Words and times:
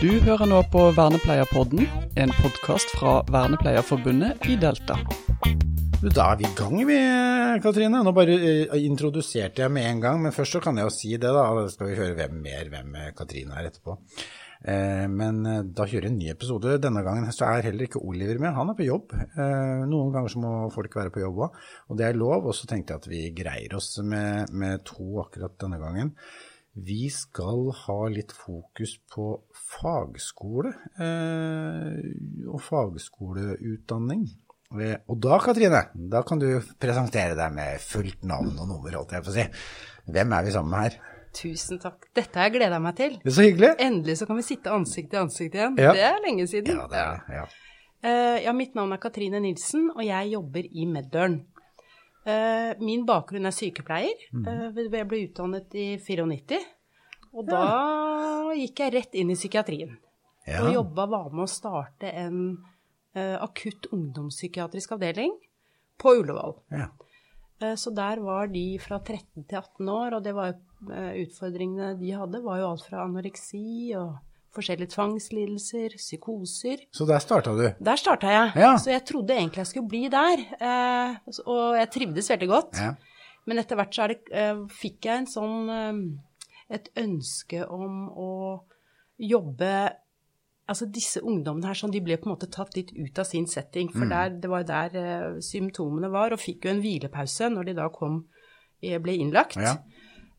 Du 0.00 0.08
hører 0.24 0.48
nå 0.48 0.62
på 0.72 0.80
Vernepleierpodden, 0.96 1.82
en 2.16 2.30
podkast 2.38 2.88
fra 2.96 3.18
Vernepleierforbundet 3.28 4.46
i 4.48 4.54
Delta. 4.56 4.94
Da 6.00 6.28
er 6.30 6.38
vi 6.40 6.46
i 6.48 6.52
gang, 6.56 6.76
vi, 6.88 6.96
Katrine. 7.60 8.00
Nå 8.00 8.14
bare 8.16 8.38
uh, 8.40 8.78
introduserte 8.80 9.60
jeg 9.60 9.74
med 9.74 9.90
en 9.90 9.98
gang, 10.00 10.22
men 10.22 10.32
først 10.32 10.56
så 10.56 10.62
kan 10.64 10.80
jeg 10.80 10.88
jo 10.88 10.94
si 10.94 11.10
det, 11.20 11.28
da. 11.28 11.42
Da 11.58 11.66
skal 11.68 11.90
vi 11.90 11.98
høre 11.98 12.16
hvem 12.16 12.38
mer 12.46 12.70
hvem 12.72 12.96
Katrine 13.18 13.58
er 13.60 13.68
etterpå. 13.68 13.98
Uh, 14.64 15.04
men 15.12 15.42
da 15.76 15.84
kjører 15.84 16.08
vi 16.08 16.12
en 16.14 16.16
ny 16.22 16.30
episode. 16.32 16.78
Denne 16.80 17.02
gangen 17.04 17.28
så 17.36 17.50
er 17.50 17.68
heller 17.68 17.84
ikke 17.84 18.00
Oliver 18.00 18.40
med, 18.40 18.56
han 18.56 18.72
er 18.72 18.78
på 18.78 18.86
jobb. 18.88 19.12
noen 19.36 20.14
ganger 20.14 20.32
så 20.32 20.40
må 20.40 20.54
folk 20.72 20.96
være 20.96 21.12
på 21.12 21.26
jobb 21.26 21.44
òg, 21.44 21.60
og 21.92 22.00
det 22.00 22.08
er 22.08 22.16
lov. 22.16 22.48
Og 22.48 22.56
så 22.56 22.72
tenkte 22.72 22.96
jeg 22.96 23.04
at 23.04 23.10
vi 23.12 23.20
greier 23.42 23.76
oss 23.76 23.98
med, 24.00 24.48
med 24.48 24.80
to 24.88 25.20
akkurat 25.26 25.60
denne 25.60 25.82
gangen. 25.84 26.16
Vi 26.70 27.08
skal 27.10 27.72
ha 27.74 27.98
litt 28.08 28.30
fokus 28.32 28.94
på 29.10 29.32
fagskole 29.70 30.72
og 32.50 32.62
fagskoleutdanning. 32.66 34.24
Og 34.70 35.16
da, 35.18 35.38
Katrine, 35.42 35.84
da 36.12 36.22
kan 36.26 36.38
du 36.42 36.48
presentere 36.78 37.34
deg 37.38 37.54
med 37.54 37.82
fullt 37.82 38.26
navn 38.26 38.52
og 38.54 38.68
nummer, 38.68 38.98
holdt 39.00 39.16
jeg 39.16 39.26
på 39.26 39.32
å 39.32 39.38
si. 39.38 39.46
Hvem 40.10 40.34
er 40.36 40.46
vi 40.46 40.54
sammen 40.54 40.74
med 40.74 40.86
her? 40.86 40.98
Tusen 41.34 41.78
takk. 41.78 42.08
Dette 42.16 42.38
har 42.38 42.48
jeg 42.48 42.56
gleda 42.58 42.78
meg 42.82 42.96
til. 42.98 43.16
Det 43.22 43.30
er 43.30 43.36
Så 43.36 43.46
hyggelig. 43.46 43.70
Endelig 43.82 44.16
så 44.18 44.26
kan 44.26 44.38
vi 44.38 44.46
sitte 44.46 44.72
ansikt 44.74 45.12
til 45.12 45.22
ansikt 45.22 45.58
igjen. 45.58 45.78
Ja. 45.78 45.92
Det 45.94 46.06
er 46.08 46.22
lenge 46.24 46.46
siden. 46.50 46.78
Ja, 46.78 46.86
det 46.90 47.02
er 47.02 47.12
det. 47.14 47.38
Ja. 47.38 47.44
Uh, 48.00 48.38
ja, 48.46 48.52
mitt 48.56 48.74
navn 48.74 48.94
er 48.96 49.00
Katrine 49.02 49.42
Nilsen, 49.44 49.90
og 49.92 50.02
jeg 50.06 50.32
jobber 50.32 50.66
i 50.66 50.86
Meddøren. 50.88 51.42
Uh, 52.26 52.72
min 52.82 53.04
bakgrunn 53.08 53.48
er 53.48 53.54
sykepleier. 53.54 54.26
Eh, 54.34 54.80
jeg 54.80 55.06
ble 55.08 55.22
utdannet 55.26 55.76
i 55.78 55.86
94. 56.00 56.58
Og 57.36 57.46
da 57.46 58.52
gikk 58.58 58.80
jeg 58.82 58.92
rett 58.94 59.14
inn 59.20 59.30
i 59.30 59.36
psykiatrien. 59.38 59.92
Ja. 60.48 60.64
Og 60.64 60.72
jobba, 60.74 61.04
var 61.06 61.28
med 61.30 61.44
å 61.44 61.50
starte 61.50 62.10
en 62.10 62.38
uh, 63.14 63.36
akutt 63.44 63.86
ungdomspsykiatrisk 63.92 64.96
avdeling 64.96 65.36
på 66.00 66.14
Ullevål. 66.22 66.56
Ja. 66.74 66.88
Eh, 67.60 67.74
Så 67.76 67.92
der 67.94 68.18
var 68.24 68.48
de 68.48 68.64
fra 68.82 68.98
13 68.98 69.44
til 69.44 69.58
18 69.60 69.88
år, 69.92 70.16
og 70.16 70.24
det 70.24 70.32
var 70.34 70.50
jo 70.50 70.90
eh, 70.96 71.20
utfordringene 71.26 71.92
de 72.00 72.10
hadde, 72.16 72.40
var 72.42 72.58
jo 72.62 72.70
alt 72.70 72.86
fra 72.88 73.04
anoreksi 73.04 73.92
og 74.00 74.16
forskjellige 74.56 74.90
tvangslidelser, 74.96 75.94
psykoser. 76.00 76.80
Så 76.90 77.06
der 77.06 77.20
starta 77.22 77.52
du. 77.54 77.66
Der 77.78 78.00
starta 78.00 78.32
jeg, 78.32 78.56
Ja. 78.64 78.72
så 78.80 78.90
jeg 78.90 79.04
trodde 79.06 79.36
egentlig 79.36 79.62
jeg 79.62 79.70
skulle 79.70 79.88
bli 79.92 80.08
der. 80.10 80.42
Og 81.46 81.76
jeg 81.78 81.90
trivdes 81.94 82.30
veldig 82.32 82.48
godt. 82.50 82.80
Ja. 82.80 82.94
Men 83.46 83.58
etter 83.62 83.78
hvert 83.78 83.94
så 83.94 84.08
det, 84.10 84.18
fikk 84.74 85.06
jeg 85.06 85.20
en 85.22 85.28
sånn 85.30 85.70
et 86.70 86.88
ønske 86.96 87.64
om 87.66 88.06
å 88.14 88.30
jobbe 89.18 89.72
Altså 90.70 90.86
disse 90.86 91.18
ungdommene 91.26 91.66
her, 91.66 91.74
sånn, 91.74 91.90
de 91.90 91.98
ble 91.98 92.14
på 92.14 92.28
en 92.28 92.36
måte 92.36 92.46
tatt 92.46 92.76
litt 92.76 92.92
ut 92.94 93.18
av 93.18 93.24
sin 93.26 93.48
setting. 93.50 93.88
For 93.90 94.04
Mm. 94.06 94.10
der, 94.12 94.28
det 94.38 94.50
var 94.52 94.62
der 94.62 94.92
eh, 95.00 95.40
symptomene 95.42 96.06
var, 96.12 96.30
og 96.30 96.38
fikk 96.38 96.62
jo 96.62 96.70
en 96.70 96.82
hvilepause 96.84 97.48
når 97.50 97.64
de 97.66 97.74
da 97.74 97.88
kom, 97.90 98.20
eh, 98.80 99.00
ble 99.02 99.16
innlagt. 99.18 99.56
Ja. 99.58 99.72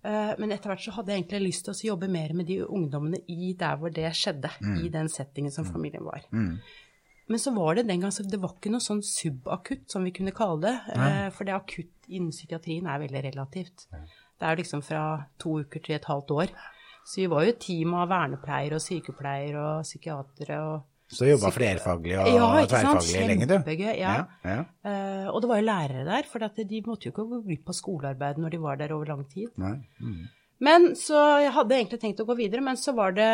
Eh, 0.05 0.31
men 0.39 0.53
etter 0.53 0.71
hvert 0.71 0.85
så 0.85 0.93
hadde 0.95 1.11
jeg 1.11 1.25
egentlig 1.25 1.49
lyst 1.49 1.65
til 1.65 1.73
å 1.73 1.89
jobbe 1.91 2.07
mer 2.07 2.31
med 2.33 2.47
de 2.47 2.61
ungdommene 2.63 3.19
i 3.27 3.51
der 3.59 3.75
hvor 3.75 3.91
det 3.91 4.07
skjedde. 4.16 4.53
I 4.85 4.88
den 4.88 5.09
settingen 5.09 5.51
som 5.51 5.66
familien 5.66 6.05
var. 6.05 6.23
Mm. 6.31 6.61
Men 7.31 7.39
så 7.39 7.53
var 7.55 7.77
det 7.77 7.87
den 7.87 8.03
gang, 8.03 8.11
så 8.11 8.25
det 8.27 8.39
var 8.43 8.57
ikke 8.57 8.73
noe 8.73 8.83
sånn 8.83 8.99
subakutt, 9.05 9.87
som 9.91 10.03
vi 10.03 10.11
kunne 10.15 10.33
kalle 10.35 10.59
det. 10.65 10.75
Eh, 10.97 11.29
for 11.31 11.47
det 11.47 11.55
akutt 11.55 12.11
innen 12.11 12.33
psykiatrien 12.35 12.89
er 12.91 12.99
veldig 13.05 13.23
relativt. 13.29 13.88
Det 13.91 14.49
er 14.49 14.59
liksom 14.59 14.83
fra 14.83 15.03
to 15.39 15.61
uker 15.63 15.83
til 15.85 15.95
et 15.95 16.07
halvt 16.09 16.33
år. 16.35 16.53
Så 17.07 17.21
vi 17.23 17.27
var 17.31 17.45
jo 17.45 17.53
et 17.53 17.61
team 17.61 17.93
av 17.97 18.09
vernepleiere 18.11 18.77
og 18.77 18.83
sykepleiere 18.83 19.61
og 19.61 19.85
psykiatere 19.88 20.57
og 20.67 20.88
Så 21.11 21.27
jobba 21.27 21.49
flerfaglig 21.51 22.13
og 22.19 22.27
Ja, 22.31 22.49
tverrfaglig 22.71 23.23
lenge, 23.27 23.47
du. 23.49 23.55
Kjempegøy, 23.57 23.95
ja. 23.99 24.13
ja. 24.47 24.59
Uh, 24.85 25.25
og 25.33 25.41
det 25.44 25.50
var 25.50 25.59
jo 25.59 25.66
lærere 25.67 26.06
der, 26.07 26.29
for 26.31 26.45
at 26.47 26.61
de 26.69 26.83
måtte 26.85 27.09
jo 27.09 27.16
ikke 27.16 27.25
gå 27.31 27.41
glipp 27.47 27.72
av 27.73 27.75
skolearbeid 27.75 28.39
når 28.39 28.53
de 28.53 28.61
var 28.63 28.79
der 28.79 28.94
over 28.95 29.11
lang 29.11 29.25
tid. 29.31 29.50
Nei. 29.59 29.73
Mm. 30.00 30.29
Men 30.61 30.91
så 30.95 31.17
jeg 31.41 31.51
hadde 31.55 31.73
egentlig 31.73 31.99
tenkt 32.03 32.19
å 32.22 32.25
gå 32.29 32.35
videre, 32.38 32.61
men 32.61 32.77
så 32.77 32.94
var 32.94 33.16
det, 33.17 33.25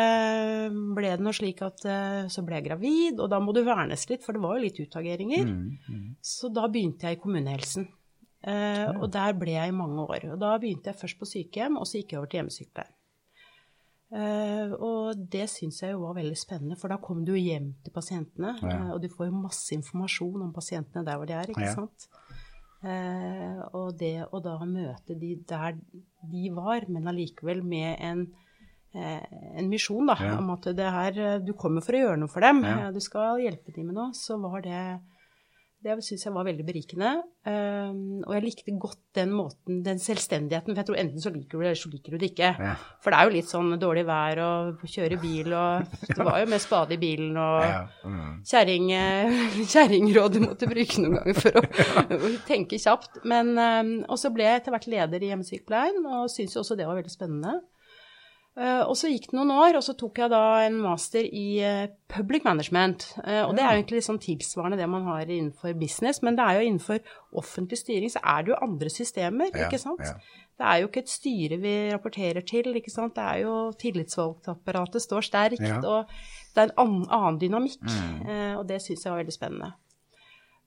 ble 0.96 1.10
det 1.12 1.20
noe 1.20 1.36
slik 1.36 1.60
at 1.66 1.84
eh, 1.84 2.22
så 2.32 2.40
ble 2.46 2.56
jeg 2.56 2.68
gravid, 2.70 3.20
og 3.20 3.28
da 3.28 3.38
må 3.44 3.52
du 3.52 3.60
vernes 3.66 4.06
litt, 4.08 4.22
for 4.24 4.32
det 4.32 4.40
var 4.40 4.56
jo 4.56 4.64
litt 4.64 4.80
utageringer. 4.80 5.44
Mm. 5.44 6.14
Så 6.24 6.48
da 6.56 6.64
begynte 6.72 7.04
jeg 7.10 7.18
i 7.18 7.20
kommunehelsen. 7.20 7.88
Eh, 8.48 8.86
Og 9.02 9.10
der 9.12 9.34
ble 9.36 9.58
jeg 9.58 9.68
i 9.68 9.76
mange 9.76 10.06
år. 10.08 10.24
Og 10.32 10.38
da 10.40 10.54
begynte 10.62 10.88
jeg 10.92 10.96
først 11.02 11.18
på 11.20 11.28
sykehjem, 11.28 11.76
og 11.76 11.84
så 11.90 12.00
gikk 12.00 12.14
jeg 12.14 12.18
over 12.22 12.30
til 12.32 12.40
hjemmesykepleier. 12.40 12.94
Eh, 14.08 14.70
og 14.80 15.18
det 15.28 15.44
syns 15.52 15.82
jeg 15.84 15.92
jo 15.92 16.00
var 16.06 16.14
veldig 16.16 16.36
spennende, 16.40 16.78
for 16.80 16.88
da 16.88 16.96
kom 17.02 17.26
du 17.28 17.34
jo 17.34 17.42
hjem 17.44 17.74
til 17.84 17.92
pasientene, 17.92 18.54
Ja. 18.62 18.68
eh, 18.86 18.90
og 18.94 19.02
du 19.02 19.08
får 19.12 19.26
jo 19.28 19.42
masse 19.42 19.74
informasjon 19.76 20.42
om 20.46 20.52
pasientene 20.56 21.04
der 21.04 21.16
hvor 21.20 21.26
de 21.28 21.34
er, 21.36 21.44
ikke 21.52 21.60
Ja. 21.66 21.74
sant. 21.74 22.08
Eh, 22.84 23.58
og 23.74 23.96
det 23.98 24.24
å 24.30 24.38
da 24.42 24.58
møte 24.64 25.16
de 25.18 25.32
der 25.48 25.74
de 26.30 26.50
var, 26.54 26.84
men 26.88 27.08
allikevel 27.10 27.62
med 27.66 27.96
en, 28.00 28.20
eh, 28.94 29.24
en 29.58 29.68
misjon, 29.68 30.06
da, 30.06 30.14
Ja. 30.20 30.36
om 30.38 30.50
at 30.50 30.62
det 30.76 30.78
her 30.86 31.18
eh, 31.18 31.38
Du 31.40 31.52
kommer 31.54 31.82
for 31.82 31.92
å 31.92 31.98
gjøre 32.04 32.18
noe 32.18 32.28
for 32.30 32.40
dem, 32.40 32.62
Ja. 32.62 32.86
eh, 32.88 32.92
du 32.92 33.00
skal 33.00 33.38
hjelpe 33.40 33.74
dem 33.74 33.86
med 33.86 33.94
noe, 33.96 34.12
så 34.12 34.38
var 34.40 34.60
det 34.62 35.00
det 35.96 36.04
syns 36.04 36.24
jeg 36.26 36.34
var 36.34 36.44
veldig 36.44 36.64
berikende. 36.66 37.12
Um, 37.48 38.20
og 38.26 38.34
jeg 38.36 38.44
likte 38.44 38.74
godt 38.82 39.00
den 39.16 39.30
måten, 39.32 39.78
den 39.86 40.00
selvstendigheten. 40.02 40.74
For 40.74 40.82
jeg 40.82 40.88
tror 40.90 40.98
enten 41.00 41.24
så 41.24 41.32
liker 41.32 41.56
du 41.56 41.62
det, 41.64 41.70
eller 41.70 41.80
så 41.80 41.92
liker 41.92 42.12
du 42.12 42.18
det 42.20 42.30
ikke. 42.32 42.50
Ja. 42.58 42.74
For 43.00 43.14
det 43.14 43.18
er 43.18 43.28
jo 43.28 43.34
litt 43.38 43.52
sånn 43.52 43.72
dårlig 43.80 44.04
vær 44.08 44.42
og 44.44 44.84
kjøre 44.84 45.20
bil 45.22 45.54
og 45.56 45.88
Det 46.18 46.26
var 46.28 46.42
jo 46.42 46.50
med 46.52 46.64
spade 46.64 46.98
i 46.98 47.00
bilen 47.00 47.38
og 47.40 47.56
Ja. 47.64 47.80
Mm. 48.04 48.36
kjerringråd 49.72 50.36
du 50.36 50.40
måtte 50.44 50.68
bruke 50.70 51.02
noen 51.02 51.18
ganger 51.18 51.40
for 51.40 51.58
å, 51.58 51.64
tenke 52.50 52.80
kjapt. 52.82 53.22
Men, 53.28 53.54
um, 53.56 53.94
og 54.08 54.20
så 54.20 54.32
ble 54.34 54.46
jeg 54.48 54.62
etter 54.62 54.74
hvert 54.76 54.90
leder 54.90 55.24
i 55.24 55.32
hjemmesykepleien, 55.32 56.04
og 56.04 56.28
syntes 56.32 56.56
jo 56.58 56.64
også 56.64 56.76
det 56.78 56.88
var 56.88 56.98
veldig 57.00 57.14
spennende. 57.14 57.58
Eh, 58.58 58.80
og 58.90 58.96
så 58.98 59.06
gikk 59.12 59.28
det 59.30 59.36
noen 59.38 59.52
år, 59.54 59.76
og 59.78 59.84
så 59.86 59.92
tok 59.94 60.18
jeg 60.18 60.32
da 60.32 60.40
en 60.64 60.80
master 60.82 61.22
i 61.22 61.60
eh, 61.62 61.84
public 62.10 62.42
management. 62.42 63.04
Eh, 63.22 63.44
og 63.46 63.52
det 63.54 63.62
er 63.62 63.70
jo 63.70 63.78
egentlig 63.78 64.00
litt 64.00 64.08
sånn 64.08 64.18
tilsvarende 64.24 64.78
det 64.80 64.88
man 64.90 65.06
har 65.06 65.30
innenfor 65.30 65.76
business, 65.78 66.18
men 66.26 66.34
det 66.38 66.42
er 66.42 66.58
jo 66.58 66.66
innenfor 66.66 66.98
offentlig 67.38 67.78
styring 67.78 68.10
så 68.10 68.22
er 68.24 68.42
det 68.42 68.52
jo 68.54 68.58
andre 68.66 68.90
systemer, 68.90 69.52
Ja, 69.54 69.68
ikke 69.68 69.78
sant? 69.78 70.02
ja. 70.02 70.16
Det 70.58 70.66
er 70.66 70.80
jo 70.82 70.88
ikke 70.88 71.04
et 71.04 71.10
styre 71.12 71.56
vi 71.62 71.72
rapporterer 71.92 72.42
til, 72.42 72.74
ikke 72.74 72.90
sant. 72.90 73.14
Det 73.14 73.22
er 73.22 73.44
jo 73.44 73.52
tillitsvalgtapparatet 73.78 75.04
står 75.04 75.22
sterkt, 75.22 75.62
Ja. 75.62 75.76
og 75.86 76.10
det 76.56 76.64
er 76.64 76.72
en 76.74 77.06
annen, 77.06 77.38
dynamikk. 77.38 77.78
Mm. 77.86 78.56
Og 78.58 78.64
det 78.66 78.80
syns 78.82 79.04
jeg 79.04 79.12
var 79.12 79.20
veldig 79.22 79.36
spennende. 79.36 79.68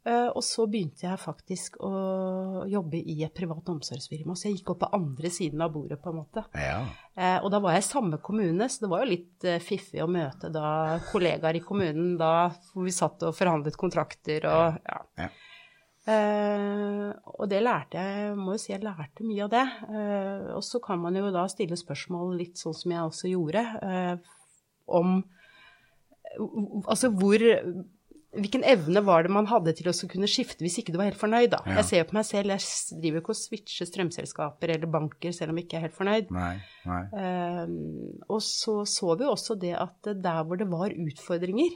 Eh, 0.01 0.29
og 0.33 0.41
så 0.41 0.65
begynte 0.65 1.05
jeg 1.05 1.21
faktisk 1.21 1.75
å 1.85 1.91
jobbe 2.69 2.97
i 2.97 3.19
et 3.21 3.35
privat 3.37 3.67
omsorgsfirma, 3.69 4.33
så 4.33 4.47
jeg 4.47 4.57
gikk 4.57 4.71
opp 4.73 4.79
på 4.81 4.89
andre 4.97 5.29
siden 5.29 5.61
av 5.61 5.75
bordet, 5.75 5.99
på 6.01 6.09
en 6.09 6.17
måte. 6.23 6.43
Ja. 6.57 6.79
Eh, 7.13 7.37
og 7.37 7.51
da 7.53 7.59
var 7.61 7.77
jeg 7.77 7.83
i 7.83 7.89
samme 7.91 8.17
kommune, 8.23 8.65
så 8.65 8.85
det 8.85 8.89
var 8.89 9.03
jo 9.03 9.11
litt 9.11 9.45
eh, 9.45 9.61
fiffig 9.61 10.01
å 10.01 10.09
møte 10.09 10.49
da 10.49 10.97
kollegaer 11.11 11.59
i 11.59 11.63
kommunen 11.65 12.15
da 12.17 12.49
hvor 12.71 12.87
vi 12.87 12.95
satt 12.95 13.21
og 13.27 13.37
forhandlet 13.37 13.77
kontrakter 13.77 14.49
og 14.49 14.81
ja. 14.81 14.99
Ja. 15.21 15.31
Uh, 16.01 17.11
og 17.37 17.45
det 17.51 17.59
lærte 17.61 18.01
jeg, 18.01 18.21
jeg 18.23 18.37
må 18.39 18.55
jo 18.55 18.61
si 18.63 18.71
jeg 18.71 18.81
lærte 18.81 19.21
mye 19.21 19.43
av 19.45 19.51
det. 19.53 19.65
Uh, 19.85 20.47
og 20.57 20.63
så 20.65 20.81
kan 20.81 20.97
man 20.97 21.13
jo 21.19 21.29
da 21.29 21.43
stille 21.51 21.77
spørsmål 21.77 22.33
litt 22.39 22.57
sånn 22.57 22.73
som 22.73 22.95
jeg 22.95 23.05
også 23.05 23.29
gjorde, 23.29 23.61
uh, 23.85 24.17
om 24.89 25.19
altså 26.89 27.11
hvor 27.13 27.43
Hvilken 28.31 28.63
evne 28.63 29.01
var 29.03 29.25
det 29.25 29.31
man 29.35 29.49
hadde 29.51 29.73
til 29.75 29.89
å 29.91 29.93
kunne 30.07 30.27
skifte 30.31 30.63
hvis 30.63 30.77
ikke 30.79 30.93
du 30.93 30.97
var 31.01 31.09
helt 31.09 31.19
fornøyd, 31.19 31.49
da? 31.51 31.57
Ja. 31.67 31.81
Jeg 31.81 31.87
ser 31.89 31.97
jo 31.99 32.07
på 32.11 32.15
meg 32.15 32.25
selv, 32.29 32.53
jeg 32.53 33.01
driver 33.03 33.19
ikke 33.19 33.33
og 33.33 33.39
switcher 33.41 33.89
strømselskaper 33.89 34.71
eller 34.77 34.87
banker 34.87 35.33
selv 35.35 35.51
om 35.51 35.59
jeg 35.59 35.67
ikke 35.67 35.79
er 35.81 35.85
helt 35.89 35.97
fornøyd. 35.97 36.31
Nei. 36.31 36.53
Nei. 36.87 37.01
Um, 37.11 37.73
og 38.31 38.39
så 38.45 38.77
så 38.87 39.17
vi 39.19 39.27
også 39.27 39.57
det 39.59 39.73
at 39.75 40.11
der 40.23 40.43
hvor 40.47 40.55
det 40.61 40.69
var 40.71 40.95
utfordringer, 40.95 41.75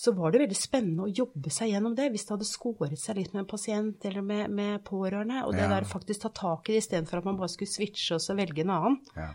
så 0.00 0.14
var 0.16 0.32
det 0.32 0.40
veldig 0.42 0.56
spennende 0.56 1.04
å 1.06 1.12
jobbe 1.12 1.50
seg 1.52 1.70
gjennom 1.74 1.94
det, 1.94 2.08
hvis 2.10 2.24
det 2.26 2.32
hadde 2.34 2.48
skåret 2.48 2.98
seg 2.98 3.18
litt 3.20 3.34
med 3.34 3.42
en 3.44 3.50
pasient 3.50 4.06
eller 4.08 4.24
med, 4.24 4.50
med 4.50 4.82
pårørende. 4.86 5.42
Og 5.46 5.52
det 5.54 5.66
Ja. 5.66 5.68
der 5.76 5.84
faktisk 5.86 6.22
ta 6.24 6.30
tak 6.34 6.70
i 6.70 6.72
det 6.72 6.82
istedenfor 6.82 7.18
at 7.20 7.26
man 7.28 7.36
bare 7.36 7.52
skulle 7.52 7.70
switche 7.70 8.14
og 8.16 8.22
så 8.24 8.34
velge 8.38 8.64
en 8.64 8.70
annen. 8.74 8.98
Ja. 9.14 9.28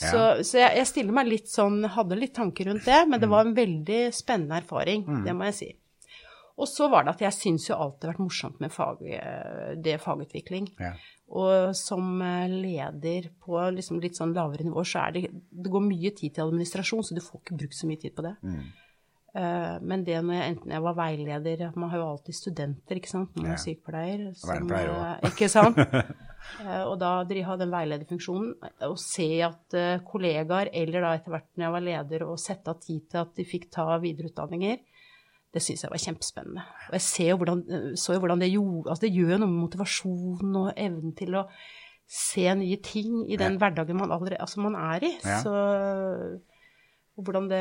Så, 0.00 0.22
så 0.48 0.62
jeg, 0.62 0.78
jeg 0.80 0.88
stiller 0.88 1.16
meg 1.16 1.28
litt 1.28 1.50
sånn, 1.52 1.82
hadde 1.92 2.18
litt 2.18 2.32
tanker 2.36 2.70
rundt 2.70 2.88
det, 2.88 3.02
men 3.10 3.20
det 3.20 3.28
var 3.30 3.44
en 3.44 3.56
veldig 3.56 4.00
spennende 4.16 4.62
erfaring, 4.62 5.04
det 5.26 5.36
må 5.36 5.50
jeg 5.50 5.58
si. 5.58 5.70
Og 6.60 6.68
så 6.68 6.90
var 6.92 7.06
det 7.06 7.14
at 7.14 7.24
jeg 7.24 7.36
syns 7.36 7.70
jo 7.70 7.78
alltid 7.78 8.06
har 8.06 8.14
vært 8.14 8.22
morsomt 8.26 8.60
med 8.60 8.72
fag, 8.74 9.00
eh, 9.16 9.70
det 9.80 9.96
fagutvikling. 10.02 10.68
Ja. 10.80 10.92
Og 11.40 11.72
som 11.78 12.20
eh, 12.26 12.50
leder 12.50 13.30
på 13.40 13.60
liksom 13.76 14.00
litt 14.02 14.18
sånn 14.18 14.34
lavere 14.36 14.66
nivå, 14.66 14.84
så 14.84 15.06
er 15.06 15.14
det 15.14 15.22
Det 15.30 15.72
går 15.72 15.86
mye 15.86 16.12
tid 16.18 16.34
til 16.34 16.44
administrasjon, 16.44 17.06
så 17.06 17.16
du 17.16 17.22
får 17.24 17.40
ikke 17.40 17.60
brukt 17.62 17.78
så 17.78 17.88
mye 17.88 18.02
tid 18.02 18.16
på 18.16 18.26
det. 18.26 18.34
Mm. 18.44 18.66
Eh, 19.34 19.78
Men 19.82 20.02
det 20.04 20.16
når 20.24 20.34
jeg, 20.34 20.54
enten 20.56 20.72
jeg 20.74 20.82
var 20.82 20.94
veileder 20.98 21.76
Man 21.76 21.90
har 21.90 21.98
jo 22.00 22.08
alltid 22.10 22.34
studenter, 22.34 22.96
ikke 22.98 23.08
sant, 23.12 23.36
Man 23.36 23.46
er 23.46 23.50
Ja. 23.50 23.54
er 23.54 23.62
sykepleier. 23.62 24.34
som, 24.34 24.72
eh, 24.72 25.30
Ikke 25.30 25.48
sant? 25.48 25.76
Eh, 26.64 26.82
Og 26.88 26.98
da 26.98 27.22
de 27.28 27.42
ha 27.44 27.54
den 27.56 27.70
veilederfunksjonen, 27.70 28.54
og 28.88 28.96
se 28.98 29.42
at 29.44 29.74
kollegaer, 30.08 30.70
eller 30.72 31.00
da 31.04 31.10
etter 31.14 31.30
hvert 31.30 31.46
når 31.54 31.64
jeg 31.66 31.72
var 31.72 31.80
leder, 31.84 32.24
og 32.26 32.38
sette 32.40 32.66
av 32.72 32.80
tid 32.80 33.02
til 33.10 33.18
at 33.20 33.34
de 33.36 33.44
fikk 33.44 33.68
ta 33.70 33.84
videreutdanninger, 34.00 34.78
det 35.52 35.62
syns 35.62 35.82
jeg 35.84 35.90
var 35.92 35.98
kjempespennende. 36.00 36.64
Og 36.88 36.92
jeg 36.96 37.00
ser 37.02 37.28
jo 37.28 37.36
hvordan, 37.36 37.62
så 37.94 38.14
jo 38.16 38.20
hvordan 38.24 38.40
det 38.40 38.50
gjorde 38.54 38.88
Altså 38.90 39.02
det 39.06 39.12
gjør 39.14 39.38
noe 39.38 39.48
med 39.52 39.62
motivasjonen 39.68 40.56
og 40.56 40.72
evnen 40.76 41.14
til 41.14 41.34
å 41.34 41.44
se 42.08 42.54
nye 42.54 42.76
ting 42.82 43.30
i 43.30 43.36
den 43.36 43.58
hverdagen 43.58 43.96
man 44.00 44.10
allerede 44.10 44.40
altså 44.40 44.60
man 44.64 44.74
er 44.74 45.04
i. 45.06 45.12
Ja. 45.22 45.42
Så 45.44 45.54
og 47.20 47.26
hvordan 47.28 47.48
det, 47.52 47.60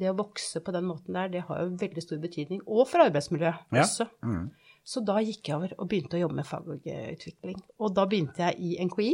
det 0.00 0.10
å 0.10 0.16
vokse 0.18 0.62
på 0.64 0.72
den 0.74 0.88
måten 0.88 1.14
der, 1.18 1.28
det 1.32 1.44
har 1.48 1.62
jo 1.66 1.74
veldig 1.80 2.02
stor 2.04 2.20
betydning. 2.22 2.62
Og 2.66 2.86
for 2.90 3.04
arbeidsmiljøet 3.04 3.76
Ja. 3.76 3.82
også. 3.84 4.08
Mm. 4.24 4.46
Så 4.82 5.04
da 5.06 5.20
gikk 5.22 5.46
jeg 5.46 5.54
over 5.60 5.74
og 5.78 5.88
begynte 5.92 6.16
å 6.18 6.22
jobbe 6.24 6.40
med 6.40 6.48
fagutvikling. 6.48 7.60
Og 7.78 7.92
da 7.94 8.06
begynte 8.10 8.48
jeg 8.48 8.58
i 8.58 8.72
NKI. 8.88 9.12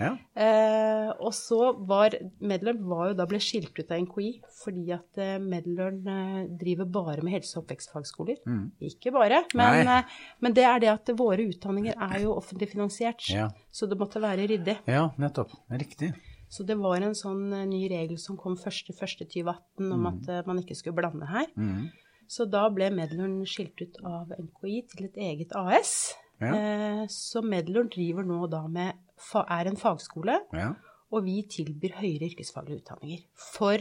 Ja. 0.00 0.08
Eh, 0.34 1.10
og 1.22 1.30
så 1.36 1.58
var 1.86 2.10
Medlern 2.42 2.80
var 2.88 3.12
jo 3.12 3.14
da 3.20 3.26
ble 3.30 3.38
skilt 3.38 3.76
ut 3.78 3.92
av 3.94 4.00
NKI 4.02 4.30
fordi 4.64 4.88
at 4.96 5.20
eh, 5.22 5.36
Medlern 5.38 6.00
eh, 6.10 6.48
driver 6.58 6.88
bare 6.96 7.22
med 7.22 7.36
helse- 7.36 7.60
og 7.60 7.62
oppvekstfagskoler. 7.68 8.40
Ikke 8.82 9.12
bare, 9.14 9.44
men, 9.54 9.84
Mm. 9.84 9.92
Eh, 9.98 10.02
men 10.40 10.52
det 10.56 10.64
er 10.66 10.80
det 10.82 10.88
at 10.96 11.12
våre 11.14 11.46
utdanninger 11.46 11.94
er 11.94 12.18
jo 12.24 12.34
offentlig 12.34 12.72
finansiert. 12.72 13.28
Ja. 13.30 13.50
Så 13.70 13.86
det 13.86 13.98
måtte 14.00 14.18
være 14.24 14.48
ryddig. 14.50 14.78
ja, 14.88 15.10
nettopp. 15.18 15.52
Riktig. 15.70 16.10
Så 16.48 16.64
det 16.66 16.76
var 16.78 17.00
en 17.02 17.14
sånn 17.18 17.52
eh, 17.52 17.64
ny 17.66 17.88
regel 17.90 18.18
som 18.20 18.36
kom 18.36 18.54
1.1.2018 18.56 19.92
om 19.94 20.06
at 20.10 20.28
eh, 20.28 20.42
man 20.46 20.60
ikke 20.62 20.76
skulle 20.78 20.96
blande 21.00 21.26
her. 21.30 21.46
Mm. 21.56 21.88
Så 22.30 22.46
da 22.50 22.68
ble 22.72 22.90
Medlern 22.94 23.40
skilt 23.48 23.80
ut 23.82 23.98
av 24.06 24.30
NKI 24.38 24.82
til 24.92 25.06
et 25.08 25.16
eget 25.16 25.52
AS. 25.56 26.14
Ja. 26.40 26.52
Eh, 26.54 27.02
så 27.12 27.42
Medlern 27.44 27.88
driver 27.92 28.24
nå 28.26 28.46
da 28.50 28.62
med 28.68 28.94
er 29.34 29.66
en 29.70 29.76
fagskole, 29.80 30.40
Ja. 30.52 30.74
og 31.12 31.24
vi 31.24 31.42
tilbyr 31.48 31.94
høyere 32.00 32.28
yrkesfaglige 32.30 32.82
utdanninger 32.82 33.22
for 33.36 33.78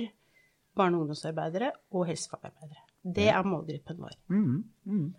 barne- 0.77 0.95
og 0.97 1.01
ungdomsarbeidere 1.07 1.71
og 1.91 2.07
helsefagarbeidere. 2.07 2.83
Det 3.03 3.27
er 3.29 3.43
målgruppen 3.43 3.97
vår. 3.99 4.15
Mm. 4.29 5.13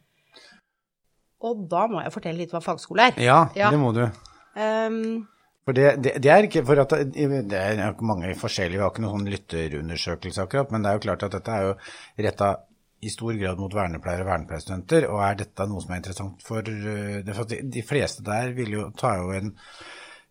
Og 1.44 1.66
da 1.68 1.86
må 1.90 2.00
jeg 2.02 2.12
fortelle 2.14 2.38
litt 2.40 2.54
hva 2.54 2.62
fagskole 2.64 3.10
er. 3.10 3.18
Ja, 3.20 3.48
Ja. 3.54 3.70
det 3.70 3.78
må 3.78 3.92
du. 3.92 4.06
Ehm, 4.56 5.26
For 5.64 5.76
det, 5.76 5.86
det, 6.04 6.14
det 6.20 6.30
er 6.30 6.46
ikke 6.46 6.64
for 6.68 6.82
at 6.82 6.92
det, 7.14 7.56
er 7.56 8.04
mange 8.04 8.34
forskjellige, 8.36 8.76
vi 8.76 8.84
har 8.84 8.92
ikke 8.92 9.04
noen 9.04 9.18
sånn 9.18 9.32
lytterundersøkelse 9.32 10.44
akkurat, 10.44 10.72
men 10.74 10.84
det 10.84 10.90
er 10.90 10.98
jo 10.98 11.04
klart 11.06 11.26
at 11.26 11.36
dette 11.38 11.56
er 11.56 11.68
jo 11.70 11.74
retta 12.26 12.52
i 13.04 13.10
stor 13.12 13.36
grad 13.36 13.60
mot 13.60 13.74
vernepleiere 13.76 14.24
og 14.24 14.30
vernepleierstudenter, 14.30 15.08
og 15.12 15.20
er 15.24 15.40
dette 15.40 15.66
noe 15.68 15.82
som 15.84 15.92
er 15.92 16.00
interessant 16.00 16.44
for 16.44 16.64
det, 16.64 17.36
for 17.36 17.48
de, 17.48 17.60
de 17.72 17.84
fleste 17.84 18.24
der 18.24 18.52
vil 18.56 18.76
jo 18.76 18.88
ta 19.00 19.16
jo 19.20 19.32
en 19.36 19.52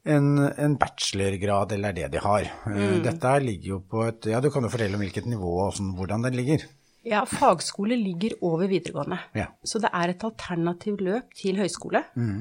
en, 0.03 0.37
en 0.37 0.73
bachelorgrad, 0.75 1.71
eller 1.71 1.93
er 1.93 1.95
det 1.95 2.07
de 2.15 2.21
har. 2.23 2.47
Mm. 2.67 3.01
Dette 3.05 3.33
ligger 3.43 3.69
jo 3.69 3.81
på 3.87 4.03
et 4.07 4.27
Ja, 4.33 4.41
du 4.43 4.49
kan 4.51 4.65
jo 4.65 4.71
fortelle 4.73 4.97
om 4.97 5.03
hvilket 5.03 5.29
nivå 5.31 5.53
og 5.65 5.77
sånn, 5.77 5.93
hvordan 5.97 6.25
den 6.27 6.35
ligger. 6.39 6.65
ja, 7.07 7.25
fagskole 7.27 7.97
ligger 7.99 8.37
over 8.41 8.67
videregående. 8.71 9.19
Ja. 9.35 9.49
Så 9.63 9.79
det 9.83 9.91
er 9.93 10.13
et 10.13 10.23
alternativt 10.23 11.01
løp 11.03 11.33
til 11.35 11.59
høyskole, 11.59 12.03
eh, 12.15 12.37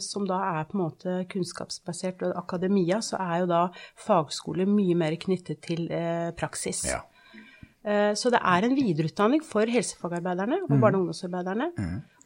som 0.00 0.24
da 0.28 0.38
er 0.60 0.64
på 0.68 0.78
en 0.78 0.82
måte 0.84 1.16
kunnskapsbasert. 1.32 2.22
Og 2.28 2.36
akademia 2.44 3.00
så 3.04 3.18
er 3.20 3.42
jo 3.42 3.48
da 3.50 3.62
fagskole 4.06 4.66
mye 4.68 4.94
mer 4.96 5.16
knyttet 5.20 5.60
til 5.66 5.86
eh, 5.92 6.30
praksis. 6.38 6.84
Ja. 6.88 7.02
Eh, 7.84 8.12
Så 8.16 8.30
det 8.32 8.40
er 8.40 8.64
en 8.64 8.76
videreutdanning 8.78 9.42
for 9.44 9.66
helsefagarbeiderne 9.68 10.62
og 10.64 10.78
barne- 10.80 10.96
og 10.96 11.04
ungdomsarbeiderne. 11.06 11.72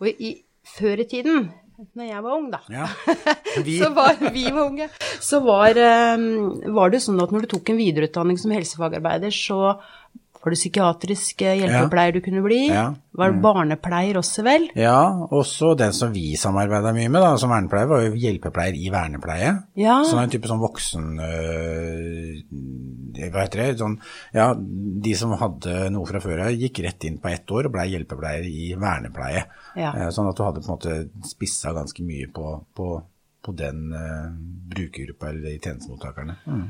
Og 0.01 0.07
i, 0.23 0.37
før 0.79 1.01
i 1.03 1.09
tiden, 1.11 1.49
når 1.95 2.09
jeg 2.09 2.23
var 2.23 2.37
ung, 2.37 2.49
da, 2.51 2.59
ja. 2.71 2.87
Vi, 3.67 3.79
så 3.79 3.89
var 3.95 4.17
vi 4.35 4.45
var 4.51 4.65
unge, 4.69 4.89
så 5.23 5.39
var, 5.43 5.79
eh, 5.79 6.71
var 6.75 6.91
det 6.91 7.01
sånn 7.03 7.21
at 7.23 7.31
når 7.35 7.47
du 7.47 7.53
tok 7.57 7.71
en 7.71 7.79
videreutdanning 7.79 8.39
som 8.39 8.51
helsefagarbeider, 8.55 9.31
så 9.35 9.77
var 10.43 10.55
det 10.55 10.59
psykiatrisk 10.61 11.43
eh, 11.43 11.57
hjelpepleier 11.61 12.15
du 12.15 12.21
kunne 12.25 12.43
bli. 12.45 12.61
Ja. 12.71 12.87
Var 13.19 13.33
det 13.35 13.43
barnepleier 13.43 14.19
også, 14.21 14.45
vel? 14.47 14.69
ja, 14.79 15.01
også 15.35 15.73
den 15.79 15.95
som 15.97 16.13
vi 16.15 16.37
samarbeida 16.39 16.93
mye 16.95 17.11
med 17.11 17.25
da, 17.25 17.33
som 17.41 17.51
vernepleier, 17.51 17.91
var 17.91 18.05
jo 18.07 18.21
hjelpepleier 18.23 18.79
i 18.79 18.93
vernepleie. 18.95 19.51
Ja. 19.81 19.99
Sånn 20.07 20.23
en 20.23 20.31
type 20.33 20.51
sånn 20.51 20.63
voksen 20.63 21.09
øh, 21.27 22.33
Hva 23.19 23.43
heter 23.43 23.65
det? 23.65 23.69
Sånn, 23.83 23.99
ja, 24.37 24.49
de 24.55 25.15
som 25.19 25.35
hadde 25.41 25.89
noe 25.95 26.07
fra 26.09 26.23
før 26.23 26.47
av, 26.47 26.55
gikk 26.55 26.83
rett 26.87 27.09
inn 27.09 27.19
på 27.23 27.33
ett 27.33 27.51
år 27.51 27.67
og 27.69 27.75
blei 27.75 27.89
hjelpepleier 27.93 28.47
i 28.47 28.71
vernepleie. 28.79 29.45
Ja. 29.75 29.91
Eh, 29.95 30.11
Sånn 30.15 30.31
at 30.31 30.39
du 30.39 30.45
hadde 30.47 30.63
på 30.63 30.71
en 30.71 30.77
måte 30.77 30.99
spissa 31.27 31.75
ganske 31.77 32.07
mye 32.07 32.31
på, 32.35 32.53
på, 32.79 32.93
på 33.45 33.57
den 33.59 33.89
øh, 33.91 34.29
brukergruppa 34.75 35.33
eller 35.33 35.51
de 35.51 35.59
tjenestemottakerne. 35.59 36.39
Mm. 36.47 36.69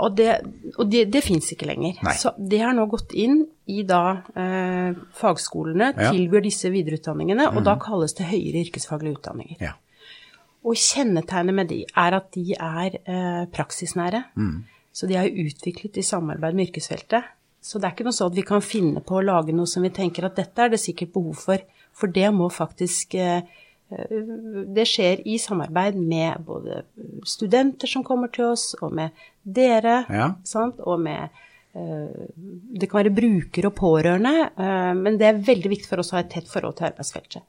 Og 0.00 0.16
det, 0.16 0.30
og 0.78 0.88
det, 0.90 1.04
det 1.12 1.22
fins 1.24 1.50
ikke 1.52 1.68
lenger. 1.68 1.98
Nei. 2.06 2.14
Så 2.16 2.32
det 2.38 2.60
har 2.62 2.72
nå 2.76 2.86
gått 2.90 3.12
inn 3.12 3.42
i 3.66 3.82
da 3.88 4.22
eh, 4.38 4.96
fagskolene, 5.18 5.92
Ja. 5.96 6.10
Mm. 6.10 6.16
tilbyr 6.16 6.44
disse 6.46 6.70
videreutdanningene, 6.72 7.50
og 7.56 7.64
da 7.66 7.76
kalles 7.80 8.14
det 8.18 8.28
høyere 8.30 8.64
yrkesfaglige 8.66 9.18
utdanninger. 9.20 9.60
Ja. 9.60 9.74
Og 10.62 10.78
kjennetegnet 10.78 11.54
med 11.58 11.68
de 11.72 11.80
er 11.98 12.14
at 12.14 12.28
de 12.36 12.54
er 12.54 12.98
eh, 13.02 13.44
praksisnære. 13.50 14.24
Mm. 14.38 14.60
Så 14.92 15.08
de 15.08 15.16
er 15.18 15.30
utviklet 15.42 15.96
i 15.98 16.04
samarbeid 16.06 16.54
med 16.54 16.68
yrkesfeltet. 16.68 17.24
Så 17.62 17.78
det 17.78 17.88
er 17.88 17.94
ikke 17.94 18.04
noe 18.06 18.14
sånn 18.16 18.30
at 18.32 18.36
vi 18.38 18.44
kan 18.46 18.62
finne 18.62 19.00
på 19.06 19.18
å 19.18 19.24
lage 19.24 19.54
noe 19.54 19.70
som 19.70 19.82
vi 19.86 19.90
tenker 19.94 20.26
at 20.26 20.36
dette 20.38 20.62
er 20.64 20.72
det 20.72 20.80
sikkert 20.82 21.12
behov 21.14 21.38
for. 21.46 21.62
For 21.94 22.10
det 22.10 22.28
må 22.34 22.48
faktisk 22.50 23.14
eh, 23.14 23.42
eh, 23.90 24.16
Det 24.74 24.86
skjer 24.88 25.22
i 25.28 25.38
samarbeid 25.38 25.98
med 25.98 26.42
både 26.46 26.82
studenter 27.28 27.90
som 27.90 28.04
kommer 28.06 28.30
til 28.34 28.50
oss, 28.52 28.72
og 28.82 28.94
med 28.98 29.10
dere, 29.44 30.04
Ja. 30.10 30.34
sant? 30.44 30.80
og 30.80 31.00
med 31.00 31.30
eh, 31.74 32.26
Det 32.78 32.88
kan 32.90 33.02
være 33.04 33.14
brukere 33.16 33.66
og 33.66 33.74
pårørende, 33.74 34.50
eh, 34.58 34.94
men 34.94 35.16
det 35.18 35.26
er 35.26 35.38
veldig 35.42 35.70
viktig 35.70 35.86
for 35.88 35.98
oss 35.98 36.12
å 36.12 36.16
ha 36.16 36.20
et 36.20 36.30
tett 36.30 36.48
forhold 36.48 36.76
til 36.76 36.86
arbeidsfeltet. 36.90 37.42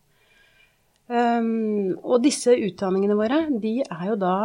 Um, 1.07 1.98
og 2.07 2.22
disse 2.24 2.54
utdanningene 2.56 3.18
våre, 3.19 3.42
de 3.62 3.81
er 3.84 4.06
jo 4.07 4.16
da 4.16 4.36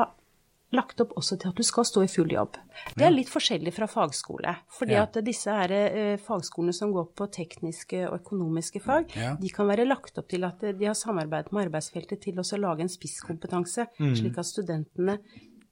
lagt 0.75 0.99
opp 1.01 1.15
også 1.17 1.39
til 1.41 1.49
at 1.49 1.57
du 1.57 1.63
skal 1.65 1.87
stå 1.89 2.03
i 2.05 2.11
full 2.13 2.29
jobb. 2.35 2.59
Det 2.99 3.07
er 3.07 3.15
litt 3.15 3.31
forskjellig 3.33 3.73
fra 3.73 3.87
fagskole. 3.89 4.57
fordi 4.77 4.93
Ja. 4.93 5.03
at 5.05 5.13
disse 5.25 5.47
er, 5.49 5.73
eh, 5.73 6.17
fagskolene 6.19 6.75
som 6.75 6.93
går 6.93 7.07
på 7.15 7.31
tekniske 7.31 8.11
og 8.11 8.21
økonomiske 8.23 8.83
fag, 8.83 9.07
Ja. 9.17 9.35
de 9.37 9.49
kan 9.49 9.67
være 9.67 9.87
lagt 9.89 10.19
opp 10.19 10.29
til 10.29 10.45
at 10.45 10.63
eh, 10.63 10.73
de 10.73 10.85
har 10.85 10.95
samarbeidet 10.95 11.53
med 11.53 11.71
arbeidsfeltet 11.71 12.21
til 12.21 12.35
å 12.35 12.59
lage 12.61 12.81
en 12.81 12.89
spisskompetanse, 12.89 13.87
Mm. 13.99 14.15
slik 14.15 14.37
at 14.39 14.45
studentene 14.45 15.19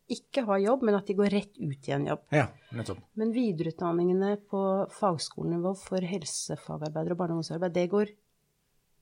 ikke 0.09 0.45
har 0.47 0.59
jobb, 0.63 0.83
men 0.87 0.95
at 0.95 1.07
de 1.09 1.15
går 1.19 1.31
rett 1.33 1.57
ut 1.59 1.89
i 1.89 1.93
en 1.93 2.07
jobb. 2.07 2.21
ja, 2.31 2.47
nettopp. 2.73 2.99
Men 3.17 3.33
videreutdanningene 3.35 4.37
på 4.51 4.61
fagskolenivå 4.95 5.75
for 5.77 6.01
helsefagarbeidere 6.01 7.13
og 7.13 7.19
barne- 7.19 7.73
det 7.73 7.91
går 7.91 8.07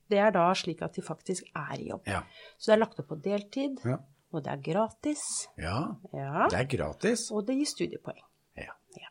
Det 0.09 0.17
er 0.19 0.31
da 0.31 0.53
slik 0.53 0.81
at 0.83 0.93
de 0.93 1.01
faktisk 1.01 1.43
er 1.55 1.79
i 1.79 1.87
jobb. 1.89 2.01
Ja. 2.05 2.21
Så 2.59 2.67
det 2.67 2.73
er 2.73 2.79
lagt 2.85 2.99
opp 2.99 3.07
på 3.07 3.15
deltid, 3.21 3.79
Ja. 3.83 3.97
og 4.31 4.43
det 4.43 4.51
er 4.51 4.57
gratis. 4.73 5.47
ja. 5.57 5.95
Ja. 6.13 6.47
Det 6.47 6.59
er 6.59 6.77
gratis. 6.77 7.31
Og 7.31 7.45
det 7.47 7.55
gir 7.57 7.65
studiepoeng. 7.65 8.21
Ja. 8.55 8.71
Ja. 8.97 9.07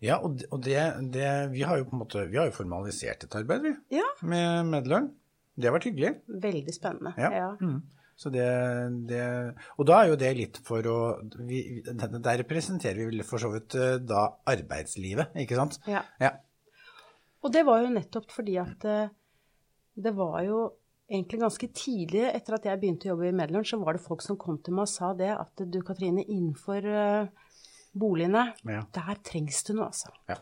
Ja, 0.00 0.16
og, 0.18 0.38
det, 0.38 0.46
og 0.50 0.60
det, 0.62 1.12
det 1.12 1.50
Vi 1.52 1.60
har 1.62 1.76
jo 1.78 1.84
på 1.84 1.92
en 1.92 1.98
måte 2.00 2.30
Vi 2.30 2.36
har 2.38 2.46
jo 2.46 2.52
formalisert 2.52 3.24
et 3.24 3.34
arbeid, 3.34 3.60
vi, 3.62 3.76
Ja. 3.96 4.02
med 4.22 4.66
medlønn. 4.66 5.10
Det 5.56 5.64
har 5.68 5.78
vært 5.78 5.84
hyggelig. 5.92 6.20
Veldig 6.28 6.72
spennende. 6.74 7.14
Ja. 7.18 7.30
Ja. 7.30 7.56
Mm. 7.60 7.82
Så 8.22 8.30
det, 8.30 8.44
det 9.10 9.22
Og 9.76 9.86
da 9.88 9.96
er 10.02 10.12
jo 10.12 10.18
det 10.20 10.30
litt 10.38 10.60
for 10.62 10.86
å 10.86 10.98
vi, 11.42 11.82
Der 11.82 12.38
representerer 12.44 13.00
vi 13.00 13.08
vel 13.10 13.24
for 13.26 13.42
så 13.42 13.50
vidt 13.50 13.74
eh, 13.74 13.96
da 13.98 14.28
arbeidslivet, 14.52 15.34
ikke 15.42 15.58
sant? 15.58 15.80
Ja. 15.90 16.04
Ja. 16.22 16.36
Og 17.42 17.50
det 17.54 17.64
var 17.66 17.82
jo 17.82 17.90
nettopp 17.96 18.30
fordi 18.30 18.54
at 18.62 18.86
eh, 18.86 19.10
det 19.98 20.14
var 20.14 20.38
jo 20.46 20.60
egentlig 21.12 21.42
ganske 21.42 21.68
tidlig 21.76 22.22
etter 22.30 22.56
at 22.56 22.64
jeg 22.70 22.80
begynte 22.80 23.08
å 23.08 23.12
jobbe 23.12 23.28
i 23.28 23.34
Medlund, 23.36 23.66
så 23.68 23.76
var 23.82 23.98
det 23.98 24.04
folk 24.06 24.22
som 24.24 24.38
kom 24.40 24.56
til 24.64 24.76
meg 24.78 24.86
og 24.86 24.92
sa 24.92 25.10
det 25.18 25.28
at 25.34 25.60
du 25.68 25.82
Katrine, 25.84 26.22
innenfor 26.24 26.86
eh, 26.88 27.50
boligene, 27.92 28.46
Ja. 28.64 28.86
der 28.94 29.18
trengs 29.26 29.60
det 29.68 29.76
noe, 29.76 29.90
altså. 29.90 30.08
Ja. 30.30 30.38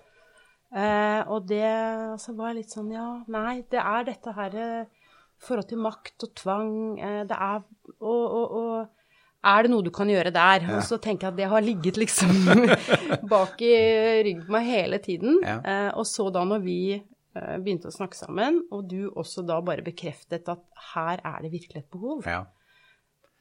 Eh, 0.70 1.22
og 1.26 1.48
det 1.50 1.64
altså, 1.66 2.36
var 2.38 2.54
litt 2.54 2.70
sånn, 2.70 2.92
ja, 2.94 3.08
nei, 3.26 3.64
det 3.72 3.80
er 3.82 4.06
dette 4.06 4.36
her 4.36 4.54
eh, 4.54 4.99
forhold 5.44 5.68
til 5.70 5.80
makt 5.82 6.26
og 6.26 6.32
tvang, 6.38 6.72
eh, 7.00 7.20
det 7.28 7.36
er, 7.36 7.62
og, 8.00 8.24
og, 8.38 8.56
og 8.60 9.46
er 9.50 9.64
det 9.64 9.70
noe 9.72 9.84
du 9.86 9.90
kan 9.94 10.10
gjøre 10.12 10.32
der? 10.34 10.66
Og 10.76 10.82
så 10.84 10.98
tenker 11.00 11.28
jeg 11.28 11.32
at 11.32 11.38
det 11.38 11.48
har 11.48 11.64
ligget 11.64 12.00
liksom 12.00 12.32
bak 13.32 13.62
i 13.64 13.70
ryggen 14.26 14.42
på 14.46 14.52
meg 14.56 14.66
hele 14.68 14.98
tiden. 15.00 15.38
Ja. 15.46 15.60
Eh, 15.64 15.88
og 15.96 16.04
så 16.08 16.28
da 16.34 16.42
når 16.44 16.60
vi 16.66 16.80
eh, 16.98 17.54
begynte 17.56 17.88
å 17.88 17.94
snakke 17.94 18.18
sammen, 18.18 18.62
og 18.70 18.84
du 18.90 19.08
også 19.14 19.44
da 19.48 19.60
bare 19.64 19.84
bekreftet 19.86 20.50
at 20.52 20.66
her 20.92 21.24
er 21.24 21.40
det 21.46 21.54
virkelig 21.54 21.84
et 21.84 21.90
behov, 21.94 22.28
ja. 22.28 22.42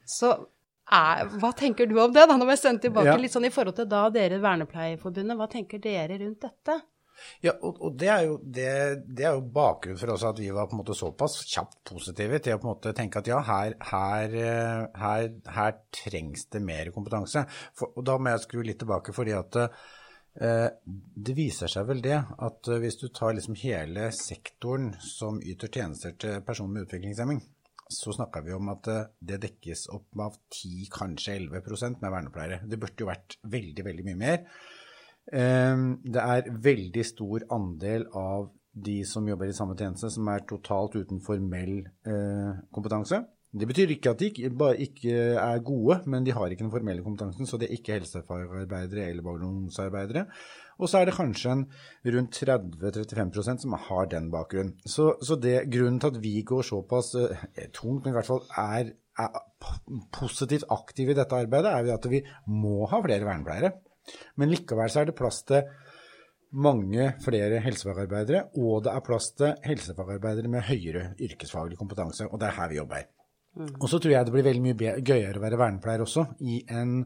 så 0.07 0.37
er, 0.89 1.27
hva 1.41 1.51
tenker 1.53 1.85
du 1.85 1.99
om 2.01 2.13
det, 2.15 2.23
da, 2.31 2.37
når 2.39 2.47
vi 2.49 2.55
er 2.55 2.61
sendt 2.63 2.81
tilbake 2.87 3.11
Ja. 3.11 3.17
litt 3.19 3.35
sånn 3.35 3.45
i 3.45 3.51
forhold 3.53 3.75
til 3.77 3.89
da 3.91 4.07
dere 4.13 4.39
Vernepleierforbundet, 4.41 5.37
hva 5.37 5.49
tenker 5.51 5.83
dere 5.83 6.17
rundt 6.23 6.47
dette? 6.47 6.79
Ja, 7.43 7.53
og, 7.63 7.77
og 7.83 7.95
det, 7.99 8.09
er 8.11 8.25
jo, 8.27 8.37
det, 8.43 8.71
det 9.07 9.27
er 9.27 9.37
jo 9.37 9.45
bakgrunnen 9.55 9.99
for 9.99 10.29
at 10.29 10.41
vi 10.41 10.49
var 10.55 10.67
på 10.67 10.75
en 10.75 10.81
måte 10.81 10.97
såpass 10.97 11.39
kjapt 11.47 11.79
positive 11.91 12.41
til 12.43 12.55
å 12.55 12.59
på 12.59 12.67
en 12.67 12.73
måte 12.73 12.95
tenke 12.97 13.21
at 13.21 13.29
ja, 13.31 13.39
her, 13.47 13.75
her, 13.91 14.35
eh, 14.41 14.81
her, 14.99 15.29
her 15.55 15.77
trengs 15.95 16.49
det 16.51 16.63
mer 16.65 16.91
kompetanse. 16.95 17.45
For, 17.77 17.93
og 17.95 18.07
da 18.07 18.17
må 18.19 18.33
jeg 18.33 18.43
skru 18.45 18.63
litt 18.65 18.81
tilbake, 18.83 19.15
fordi 19.15 19.35
at 19.37 19.59
eh, 19.63 20.65
det 21.29 21.37
viser 21.37 21.71
seg 21.71 21.87
vel 21.87 22.03
det 22.03 22.17
at 22.19 22.71
eh, 22.71 22.81
hvis 22.83 22.99
du 23.03 23.07
tar 23.07 23.37
liksom 23.37 23.57
hele 23.61 24.09
sektoren 24.15 24.91
som 25.03 25.39
yter 25.39 25.71
tjenester 25.71 26.17
til 26.19 26.43
personer 26.47 26.75
med 26.75 26.89
utviklingshemming, 26.89 27.39
så 27.89 28.13
snakker 28.13 28.43
vi 28.45 28.53
om 28.53 28.67
at 28.69 28.85
det 29.25 29.39
dekkes 29.41 29.87
opp 29.95 30.19
av 30.21 30.35
10, 30.53 30.91
kanskje 30.93 31.39
11% 31.39 32.03
med 32.03 32.13
vernepleiere. 32.13 32.59
Det 32.69 32.77
burde 32.77 33.01
jo 33.01 33.07
vært 33.09 33.39
veldig, 33.49 33.85
veldig 33.87 34.05
mye 34.05 34.19
mer. 34.19 34.43
Ehm, 35.33 35.99
det 36.03 36.21
er 36.21 36.53
veldig 36.63 37.05
stor 37.05 37.45
andel 37.53 38.07
av 38.17 38.49
de 38.73 39.01
som 39.05 39.27
jobber 39.27 39.49
i 39.49 39.55
samme 39.55 39.75
tjeneste, 39.77 40.11
som 40.13 40.29
er 40.31 40.45
totalt 40.49 40.95
uten 40.99 41.21
formell 41.23 41.81
eh, 42.07 42.63
kompetanse. 42.73 43.21
Det 43.49 43.65
betyr 43.65 43.89
ikke 43.95 44.11
at 44.13 44.21
de 44.21 44.27
ikke, 44.85 45.13
er 45.41 45.61
gode, 45.65 45.95
men 46.05 46.25
de 46.25 46.33
har 46.37 46.51
ikke 46.53 46.67
den 46.67 46.73
formelle 46.73 47.01
kompetansen, 47.01 47.47
så 47.49 47.57
det 47.57 47.65
er 47.65 47.79
ikke 47.79 47.95
helsefagarbeidere 47.97 49.07
eller 49.09 49.25
barndomsarbeidere. 49.25 50.27
og 50.77 50.89
så 50.89 50.99
er 50.99 51.09
det 51.09 51.15
kanskje 51.17 51.55
en 51.55 51.65
rundt 52.13 52.37
30-35% 52.37 53.65
som 53.65 53.73
har 53.73 54.05
den 54.05 54.29
bakgrunnen. 54.31 54.77
Så, 54.85 55.15
så 55.21 55.35
det, 55.35 55.65
grunnen 55.73 55.99
til 55.99 56.13
at 56.13 56.21
vi 56.21 56.41
går 56.45 56.61
såpass 56.61 57.15
eh, 57.15 57.69
tungt, 57.73 58.05
men 58.05 58.13
i 58.13 58.17
hvert 58.19 58.29
fall 58.29 58.45
er, 58.53 58.93
er 59.17 59.41
positivt 60.13 60.69
aktive 60.69 61.11
i 61.11 61.17
dette 61.17 61.35
arbeidet, 61.35 61.73
er 61.73 61.97
at 61.97 62.05
vi 62.09 62.21
må 62.45 62.85
ha 62.85 63.01
flere 63.01 63.25
vernepleiere. 63.25 63.73
Men 64.39 64.51
likevel 64.53 64.91
så 64.91 65.03
er 65.03 65.09
det 65.09 65.17
plass 65.19 65.43
til 65.47 65.63
mange 66.49 67.11
flere 67.21 67.59
helsefagarbeidere, 67.61 68.47
og 68.57 68.83
det 68.85 68.93
er 68.93 69.05
plass 69.05 69.31
til 69.37 69.53
helsefagarbeidere 69.65 70.49
med 70.49 70.65
høyere 70.69 71.11
yrkesfaglig 71.21 71.77
kompetanse. 71.77 72.25
Og 72.29 72.41
det 72.41 72.49
er 72.49 72.57
her 72.57 72.71
vi 72.71 72.79
jobber. 72.79 73.09
Mm. 73.59 73.75
Og 73.75 73.89
så 73.89 73.99
tror 73.99 74.13
jeg 74.13 74.25
det 74.25 74.33
blir 74.33 74.45
veldig 74.45 74.63
mye 74.63 74.95
gøyere 75.05 75.37
å 75.37 75.43
være 75.43 75.59
vernepleier 75.59 76.05
også, 76.05 76.25
i 76.45 76.61
en, 76.73 77.03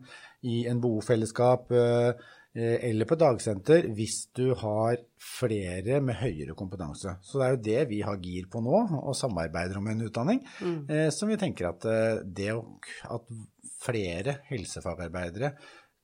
i 0.48 0.64
en 0.70 0.80
bofellesskap 0.84 1.72
eh, 1.76 2.32
eller 2.54 3.10
på 3.10 3.18
dagsenter, 3.18 3.88
hvis 3.98 4.28
du 4.38 4.52
har 4.60 5.00
flere 5.18 5.98
med 6.06 6.20
høyere 6.20 6.54
kompetanse. 6.58 7.16
Så 7.26 7.40
det 7.40 7.46
er 7.46 7.56
jo 7.56 7.64
det 7.66 7.86
vi 7.90 8.02
har 8.06 8.20
gir 8.22 8.46
på 8.52 8.62
nå, 8.62 8.84
og 9.00 9.18
samarbeider 9.18 9.80
om 9.80 9.90
en 9.90 10.06
utdanning, 10.06 10.44
mm. 10.62 10.78
eh, 10.86 11.08
som 11.16 11.32
vi 11.32 11.40
tenker 11.42 11.72
at 11.72 11.88
eh, 11.90 12.22
det 12.24 12.52
at 12.54 13.34
flere 13.84 14.38
helsefagarbeidere 14.52 15.56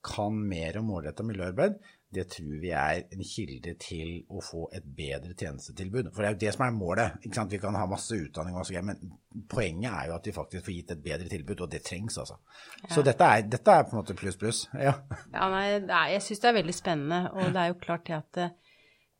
kan 0.05 0.35
mer 0.49 0.77
om 0.79 0.91
målretta 0.93 1.25
miljøarbeid, 1.27 1.79
det 2.09 2.25
tror 2.33 2.55
vi 2.61 2.71
er 2.73 3.03
en 3.13 3.21
kilde 3.25 3.75
til 3.77 4.23
å 4.33 4.41
få 4.41 4.63
et 4.73 4.85
bedre 4.97 5.35
tjenestetilbud. 5.37 6.09
For 6.15 6.23
det 6.23 6.29
er 6.29 6.33
jo 6.33 6.39
det 6.41 6.53
som 6.55 6.63
er 6.65 6.73
målet. 6.73 7.19
ikke 7.21 7.37
sant? 7.37 7.51
Vi 7.53 7.59
kan 7.61 7.77
ha 7.77 7.83
masse 7.89 8.17
utdanning, 8.17 8.55
og 8.57 8.65
så, 8.65 8.81
men 8.85 9.11
poenget 9.51 9.91
er 9.91 10.07
jo 10.09 10.15
at 10.15 10.29
vi 10.29 10.33
faktisk 10.33 10.65
får 10.65 10.73
gitt 10.73 10.93
et 10.95 11.03
bedre 11.05 11.29
tilbud, 11.29 11.61
og 11.65 11.69
det 11.69 11.83
trengs, 11.85 12.17
altså. 12.17 12.39
Ja. 12.81 12.89
Så 12.95 13.03
dette 13.05 13.27
er, 13.27 13.45
dette 13.45 13.75
er, 13.75 13.85
på 13.85 13.93
en 13.93 14.01
måte 14.01 14.17
pluss, 14.17 14.39
pluss. 14.41 14.63
Ja, 14.73 14.95
ja 15.35 15.51
nei, 15.53 15.67
jeg 16.15 16.25
syns 16.25 16.41
det 16.41 16.49
er 16.49 16.57
veldig 16.57 16.77
spennende, 16.79 17.21
og 17.35 17.53
det 17.53 17.61
er 17.61 17.73
jo 17.75 17.79
klart 17.83 18.07
det 18.09 18.17
at 18.17 18.41
eh, 18.41 18.57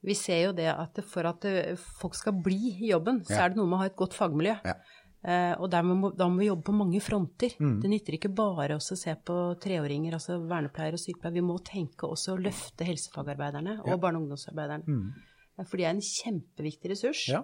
vi 0.09 0.15
ser 0.15 0.41
jo 0.47 0.55
det 0.55 0.69
at 0.71 1.01
for 1.11 1.29
at 1.29 1.45
eh, 1.45 1.77
folk 1.99 2.17
skal 2.17 2.41
bli 2.41 2.71
i 2.71 2.89
jobben, 2.93 3.21
så 3.27 3.43
er 3.43 3.51
det 3.51 3.59
noe 3.59 3.69
med 3.69 3.77
å 3.77 3.83
ha 3.83 3.91
et 3.91 3.99
godt 3.99 4.17
fagmiljø. 4.17 4.55
Ja. 4.65 4.79
Uh, 5.19 5.51
og 5.59 5.73
må, 5.83 6.13
da 6.15 6.29
må 6.31 6.39
vi 6.39 6.47
jobbe 6.47 6.63
på 6.69 6.73
mange 6.79 6.99
fronter. 7.03 7.51
Mm. 7.59 7.79
Det 7.83 7.89
nytter 7.91 8.15
ikke 8.15 8.31
bare 8.31 8.77
å 8.79 8.83
se 8.83 9.15
på 9.27 9.37
treåringer, 9.59 10.15
altså 10.15 10.37
vernepleiere 10.39 10.95
og 10.95 11.01
sykepleiere. 11.01 11.35
Vi 11.35 11.43
må 11.43 11.57
tenke 11.65 12.07
også 12.07 12.37
å 12.37 12.39
løfte 12.39 12.87
helsefagarbeiderne 12.87 13.81
og 13.81 13.91
ja. 13.91 13.97
barne- 13.99 14.21
og 14.21 14.27
ungdomsarbeiderne. 14.27 14.87
Mm. 14.87 15.65
For 15.65 15.75
de 15.75 15.83
er 15.83 15.91
en 15.91 16.05
kjempeviktig 16.05 16.93
ressurs. 16.93 17.25
Ja. 17.33 17.43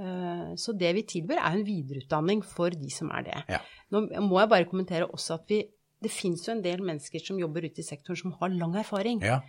Uh, 0.00 0.54
så 0.58 0.72
det 0.80 0.94
vi 0.96 1.04
tilbyr, 1.12 1.42
er 1.42 1.58
en 1.58 1.66
videreutdanning 1.66 2.40
for 2.54 2.72
de 2.72 2.88
som 2.92 3.12
er 3.12 3.28
det. 3.28 3.42
Ja. 3.52 3.60
Nå 3.92 4.06
må 4.24 4.40
jeg 4.40 4.52
bare 4.54 4.68
kommentere 4.70 5.10
også 5.10 5.36
at 5.36 5.52
vi, 5.52 5.60
det 6.00 6.12
fins 6.12 6.48
jo 6.48 6.54
en 6.56 6.64
del 6.64 6.80
mennesker 6.84 7.20
som 7.20 7.36
jobber 7.40 7.68
ute 7.68 7.84
i 7.84 7.86
sektoren 7.86 8.22
som 8.22 8.36
har 8.40 8.52
lang 8.54 8.78
erfaring. 8.80 9.20
Ja. 9.24 9.42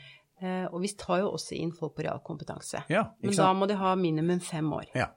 og 0.67 0.81
vi 0.83 0.89
tar 0.99 1.21
jo 1.21 1.29
også 1.31 1.55
inn 1.55 1.71
folk 1.71 1.93
på 1.95 2.03
realkompetanse. 2.03 2.83
Men 2.91 3.37
da 3.39 3.47
må 3.55 3.69
de 3.71 3.77
ha 3.79 3.93
minimum 3.95 4.43
fem 4.43 4.67
år. 4.75 4.91
Ja. 4.91 5.07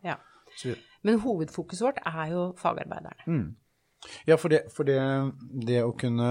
Men 1.07 1.21
hovedfokuset 1.23 1.87
vårt 1.87 2.05
er 2.07 2.35
jo 2.35 2.45
fagarbeiderne. 2.59 3.27
Mm. 3.27 3.57
Ja, 4.25 4.37
for, 4.37 4.49
det, 4.49 4.69
for 4.75 4.87
det, 4.87 4.99
det, 5.67 5.81
å 5.83 5.95
kunne 5.99 6.29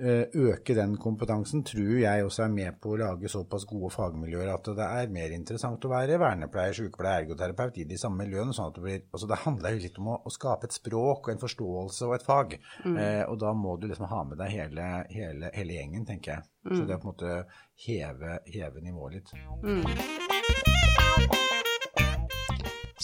eh, 0.00 0.26
øke 0.34 0.74
den 0.74 0.96
kompetansen 1.00 1.62
tror 1.66 1.92
jeg 2.00 2.24
også 2.24 2.44
er 2.46 2.54
med 2.54 2.78
på 2.82 2.94
å 2.94 2.98
lage 3.00 3.30
såpass 3.30 3.66
gode 3.70 3.92
fagmiljøer 3.94 4.50
at 4.50 4.70
det 4.78 4.88
er 4.88 5.12
mer 5.14 5.34
interessant 5.36 5.84
å 5.86 5.92
være 5.92 6.18
vernepleier, 6.20 6.74
sykepleier, 6.78 7.22
ergoterapeut 7.22 7.78
i 7.82 7.86
de 7.88 7.98
samme 8.00 8.24
miljøene. 8.24 8.54
sånn 8.56 8.72
at 8.72 8.80
Det 8.80 8.84
blir, 8.86 9.04
altså 9.12 9.30
det 9.30 9.40
handler 9.44 9.76
jo 9.76 9.84
litt 9.84 10.02
om 10.02 10.10
å, 10.14 10.18
å, 10.26 10.34
skape 10.34 10.68
et 10.68 10.78
språk 10.78 11.28
og 11.28 11.34
en 11.34 11.44
forståelse 11.44 12.08
og 12.08 12.16
et 12.18 12.26
fag. 12.26 12.58
Mm. 12.84 12.96
Eh, 12.96 13.22
og 13.28 13.38
da 13.44 13.54
må 13.54 13.76
du 13.78 13.88
liksom 13.90 14.10
ha 14.10 14.24
med 14.26 14.42
deg 14.42 14.56
hele, 14.56 14.90
hele, 15.12 15.54
hele 15.54 15.78
gjengen, 15.78 16.08
tenker 16.08 16.36
jeg. 16.36 16.50
Mm. 16.66 16.76
Så 16.76 16.82
det 16.82 16.96
er 16.96 17.02
på 17.02 17.08
en 17.08 17.14
måte 17.14 17.38
heve, 17.86 18.36
heve 18.50 18.82
nivået 18.82 19.20
litt. 19.20 19.28
Mm. 19.62 21.50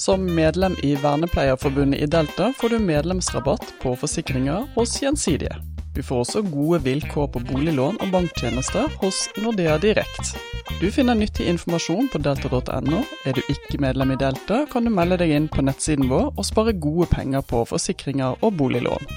Som 0.09 0.35
medlem 0.35 0.77
i 0.83 0.95
Vernepleierforbundet 0.95 2.01
i 2.01 2.07
Delta 2.07 2.53
får 2.61 2.69
du 2.69 2.79
medlemsrabatt 2.79 3.75
på 3.83 3.91
forsikringer 3.97 4.65
hos 4.75 5.03
Gjensidige. 5.03 5.59
Du 5.95 6.01
får 6.03 6.23
også 6.23 6.43
gode 6.49 6.79
vilkår 6.87 7.27
på 7.35 7.43
boliglån 7.51 7.99
og 8.01 8.15
banktjenester 8.15 8.89
hos 9.03 9.19
Nordea 9.37 9.77
Direkt. 9.79 10.33
Du 10.81 10.89
finner 10.89 11.13
nyttig 11.13 11.51
informasjon 11.53 12.09
på 12.09 12.23
delta.no. 12.25 13.03
Er 13.29 13.37
du 13.37 13.43
ikke 13.53 13.83
medlem 13.85 14.17
i 14.17 14.19
Delta, 14.25 14.63
kan 14.73 14.89
du 14.89 14.95
melde 14.97 15.21
deg 15.21 15.37
inn 15.37 15.53
på 15.53 15.67
nettsiden 15.69 16.09
vår 16.09 16.33
og 16.33 16.49
spare 16.55 16.73
gode 16.73 17.11
penger 17.13 17.45
på 17.45 17.67
forsikringer 17.69 18.41
og 18.41 18.57
boliglån. 18.57 19.13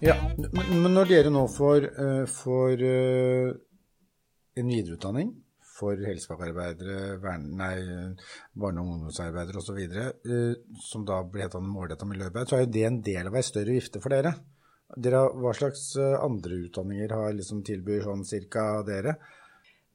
Ja, 0.00 0.16
men 0.40 0.92
når 0.96 1.12
dere 1.12 1.36
nå 1.36 1.44
får, 1.52 1.84
eh, 1.84 2.20
får 2.40 2.90
eh, 2.96 3.56
en 4.56 4.78
videreutdanning 4.78 5.34
for 5.74 5.98
helsefagarbeidere, 5.98 7.18
barne- 7.22 8.82
og 8.82 8.90
ungdomsarbeidere 8.94 9.60
osv., 9.60 9.78
eh, 9.82 10.56
som 10.86 11.06
da 11.06 11.20
blir 11.26 11.46
hett 11.46 11.56
målretta 11.60 12.06
miljøarbeid, 12.08 12.48
så 12.48 12.58
er 12.58 12.66
jo 12.66 12.74
det 12.76 12.84
en 12.88 13.00
del 13.04 13.30
av 13.30 13.38
ei 13.38 13.46
større 13.46 13.74
vifte 13.74 14.02
for 14.02 14.14
dere. 14.14 14.34
dere. 14.96 15.24
Hva 15.34 15.54
slags 15.56 15.96
eh, 15.98 16.18
andre 16.22 16.60
utdanninger 16.68 17.16
har 17.16 17.32
liksom 17.34 17.64
tilbyr 17.66 18.06
sånn 18.06 18.24
cirka 18.28 18.84
dere? 18.86 19.16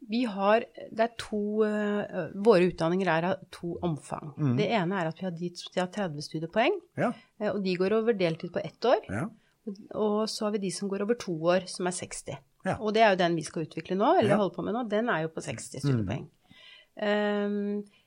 Vi 0.09 0.23
har, 0.31 0.63
det 0.95 1.03
er 1.03 1.15
to, 1.19 1.39
uh, 1.67 2.29
Våre 2.39 2.69
utdanninger 2.69 3.09
er 3.11 3.25
av 3.33 3.41
to 3.51 3.73
omfang. 3.83 4.31
Mm. 4.37 4.53
Det 4.55 4.67
ene 4.77 4.95
er 4.95 5.09
at 5.09 5.19
vi 5.19 5.25
har 5.27 5.33
de 5.35 5.49
som 5.59 5.81
har 5.81 5.89
30 5.91 6.23
studiepoeng. 6.23 6.77
Ja. 6.97 7.09
Og 7.51 7.59
de 7.65 7.73
går 7.75 7.97
over 7.97 8.15
deltid 8.15 8.53
på 8.55 8.63
ett 8.63 8.87
år. 8.87 9.03
Ja. 9.11 9.25
Og 9.99 10.21
så 10.31 10.47
har 10.47 10.55
vi 10.55 10.63
de 10.63 10.71
som 10.71 10.87
går 10.87 11.03
over 11.03 11.19
to 11.19 11.35
år, 11.35 11.67
som 11.67 11.89
er 11.91 11.97
60. 11.97 12.39
Ja. 12.67 12.75
Og 12.79 12.93
det 12.95 13.05
er 13.05 13.13
jo 13.13 13.21
den 13.21 13.37
vi 13.39 13.45
skal 13.47 13.67
utvikle 13.67 13.95
nå, 13.99 14.17
eller 14.19 14.35
ja. 14.35 14.39
holde 14.41 14.55
på 14.55 14.65
med 14.65 14.75
nå. 14.75 14.83
Den 14.91 15.09
er 15.11 15.23
jo 15.25 15.31
på 15.35 15.43
60 15.45 15.71
mm. 15.77 15.81
studiepoeng. 15.85 16.27
Mm. 16.27 16.35
Um, 16.99 17.99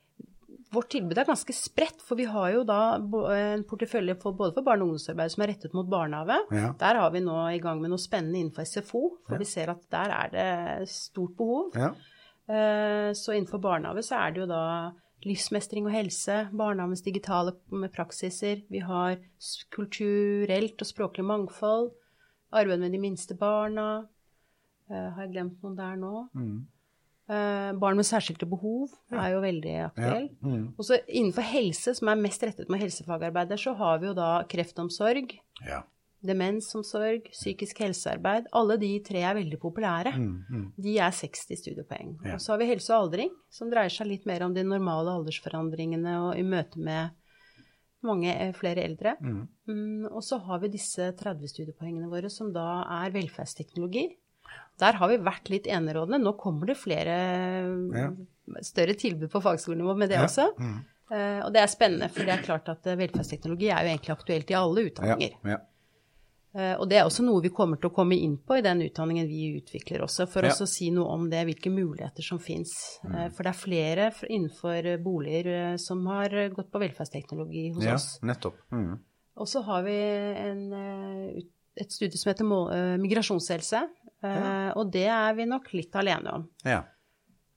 vårt 0.73 0.88
tilbud 0.92 1.18
er 1.21 1.28
ganske 1.28 1.52
spredt, 1.56 2.00
for 2.04 2.16
vi 2.16 2.25
har 2.28 2.52
jo 2.54 2.62
da 2.68 2.80
en 3.37 3.64
portefølje 3.68 4.16
for, 4.21 4.37
både 4.37 4.54
for 4.56 4.64
barne- 4.64 4.85
og 4.85 4.92
ungdomsarbeid 4.92 5.35
som 5.35 5.44
er 5.44 5.52
rettet 5.52 5.76
mot 5.76 5.88
barnehage. 5.88 6.38
Ja. 6.56 6.71
Der 6.80 7.00
har 7.02 7.12
vi 7.12 7.21
nå 7.25 7.37
i 7.52 7.61
gang 7.61 7.80
med 7.82 7.92
noe 7.92 8.00
spennende 8.00 8.40
innenfor 8.40 8.68
SFO, 8.68 9.02
for 9.28 9.40
vi 9.40 9.49
ser 9.49 9.73
at 9.75 9.82
der 9.92 10.16
er 10.16 10.32
det 10.32 10.88
stort 10.92 11.37
behov. 11.37 11.76
Uh, 12.49 13.12
så 13.16 13.37
innenfor 13.37 13.61
barnehage 13.62 14.04
så 14.09 14.21
er 14.21 14.32
det 14.32 14.44
jo 14.44 14.49
da 14.50 14.64
livsmestring 15.26 15.87
og 15.87 15.94
helse, 15.94 16.38
barnehagens 16.56 17.04
digitale 17.04 17.54
praksiser. 17.94 18.64
Vi 18.73 18.80
har 18.82 19.21
kulturelt 19.75 20.82
og 20.82 20.88
språklig 20.88 21.26
mangfold, 21.26 21.92
arbeid 22.52 22.80
med 22.82 22.97
de 22.97 23.02
minste 23.02 23.37
barna, 23.38 24.06
har 24.96 25.25
jeg 25.25 25.32
glemt 25.34 25.64
noen 25.64 25.76
der 25.78 25.99
nå? 26.00 26.26
Mm. 26.37 26.56
Uh, 27.30 27.70
barn 27.78 27.96
med 27.96 28.04
særskilte 28.04 28.49
behov 28.50 28.90
ja. 29.12 29.22
er 29.22 29.37
jo 29.37 29.40
veldig 29.44 29.75
aktuell. 29.87 30.26
Ja. 30.26 30.50
Mm. 30.50 30.64
Og 30.75 30.84
så 30.84 30.99
innenfor 31.06 31.46
helse, 31.46 31.94
som 31.96 32.11
er 32.11 32.20
mest 32.20 32.42
rettet 32.44 32.72
med 32.72 32.82
helsefagarbeider, 32.82 33.61
så 33.61 33.76
har 33.78 34.02
vi 34.02 34.11
jo 34.11 34.14
da 34.18 34.30
kreftomsorg, 34.50 35.37
ja. 35.68 35.78
demensomsorg, 36.26 37.30
psykisk 37.30 37.84
helsearbeid. 37.84 38.50
Alle 38.58 38.76
de 38.82 38.90
tre 39.06 39.22
er 39.22 39.38
veldig 39.38 39.61
populære. 39.62 40.16
Mm. 40.18 40.34
mm. 40.50 40.66
De 40.82 40.99
er 40.99 41.14
60 41.22 41.62
studiepoeng. 41.62 42.16
Og 42.34 42.42
så 42.42 42.52
har 42.52 42.61
vi 42.61 42.68
helse 42.72 42.92
og 42.92 43.06
aldring, 43.06 43.32
som 43.54 43.70
dreier 43.72 43.94
seg 43.94 44.11
litt 44.11 44.26
mer 44.28 44.44
om 44.49 44.56
de 44.56 44.66
normale 44.66 45.14
aldersforandringene 45.20 46.18
og 46.26 46.32
i 46.37 46.44
møte 46.44 46.82
med 46.82 47.14
mange 48.02 48.34
eh, 48.34 48.50
flere 48.56 48.82
eldre. 48.82 49.14
Mm. 49.22 49.42
mm 49.68 50.11
og 50.11 50.25
så 50.26 50.40
har 50.42 50.58
vi 50.62 50.72
disse 50.75 51.06
30 51.16 51.54
studiepoengene 51.54 52.11
våre, 52.11 52.28
som 52.30 52.50
da 52.52 52.82
er 52.99 53.14
velferdsteknologi. 53.14 54.08
Der 54.82 54.99
har 54.99 55.11
vi 55.12 55.18
vært 55.23 55.50
litt 55.52 55.66
enerådende. 55.71 56.23
Nå 56.23 56.32
kommer 56.40 56.73
det 56.73 56.78
flere 56.80 57.16
ja. 57.94 58.09
større 58.64 58.97
tilbud 58.99 59.30
på 59.30 59.42
fagskolenivå 59.44 59.94
med 60.00 60.11
det 60.11 60.18
ja. 60.18 60.25
også. 60.26 60.49
Mm. 60.59 60.80
Uh, 61.12 61.42
og 61.44 61.50
det 61.52 61.61
er 61.61 61.68
spennende, 61.68 62.09
for 62.09 62.25
det 62.25 62.32
er 62.32 62.47
klart 62.47 62.71
at 62.73 62.87
eh, 62.88 62.97
velferdsteknologi 62.97 63.68
er 63.68 63.85
jo 63.85 63.90
egentlig 63.92 64.14
aktuelt 64.14 64.49
i 64.49 64.56
alle 64.56 64.87
utdanninger. 64.88 65.35
Ja. 65.44 65.59
Uh, 66.56 66.75
Og 66.80 66.87
det 66.88 66.99
er 66.99 67.04
også 67.04 67.25
noe 67.26 67.42
vi 67.44 67.50
kommer 67.52 67.76
til 67.80 67.90
å 67.90 67.94
komme 67.94 68.16
inn 68.16 68.38
på 68.40 68.56
i 68.56 68.64
den 68.64 68.80
utdanningen 68.87 69.28
vi 69.28 69.59
utvikler 69.59 70.06
også, 70.06 70.25
for 70.32 70.49
Ja. 70.49 70.54
også 70.54 70.64
å 70.64 70.73
si 70.73 70.88
noe 70.94 71.12
om 71.12 71.28
det, 71.28 71.44
hvilke 71.50 71.73
muligheter 71.73 72.25
som 72.25 72.40
fins. 72.40 72.73
Mm. 73.04 73.18
For 73.37 73.44
det 73.44 73.52
er 73.52 73.61
flere 73.61 74.09
innenfor 74.25 74.88
boliger 75.04 75.76
som 75.80 76.04
har 76.09 76.32
gått 76.56 76.73
på 76.73 76.80
velferdsteknologi 76.80 77.68
hos 77.76 77.85
Ja, 77.85 77.99
oss. 78.00 78.09
nettopp. 78.25 78.56
Mm. 78.73 78.97
Og 79.37 79.49
så 79.49 79.62
har 79.68 79.85
vi 79.85 79.97
en, 79.97 80.64
et 81.76 81.92
studie 81.92 82.21
som 82.21 82.32
heter 82.32 82.99
migrasjonshelse, 83.00 83.85
eh, 84.23 84.71
og 84.79 84.91
det 84.95 85.07
er 85.11 85.35
vi 85.38 85.47
nok 85.50 85.71
litt 85.75 85.95
alene 85.97 86.33
om. 86.38 86.49
Ja. 86.64 86.83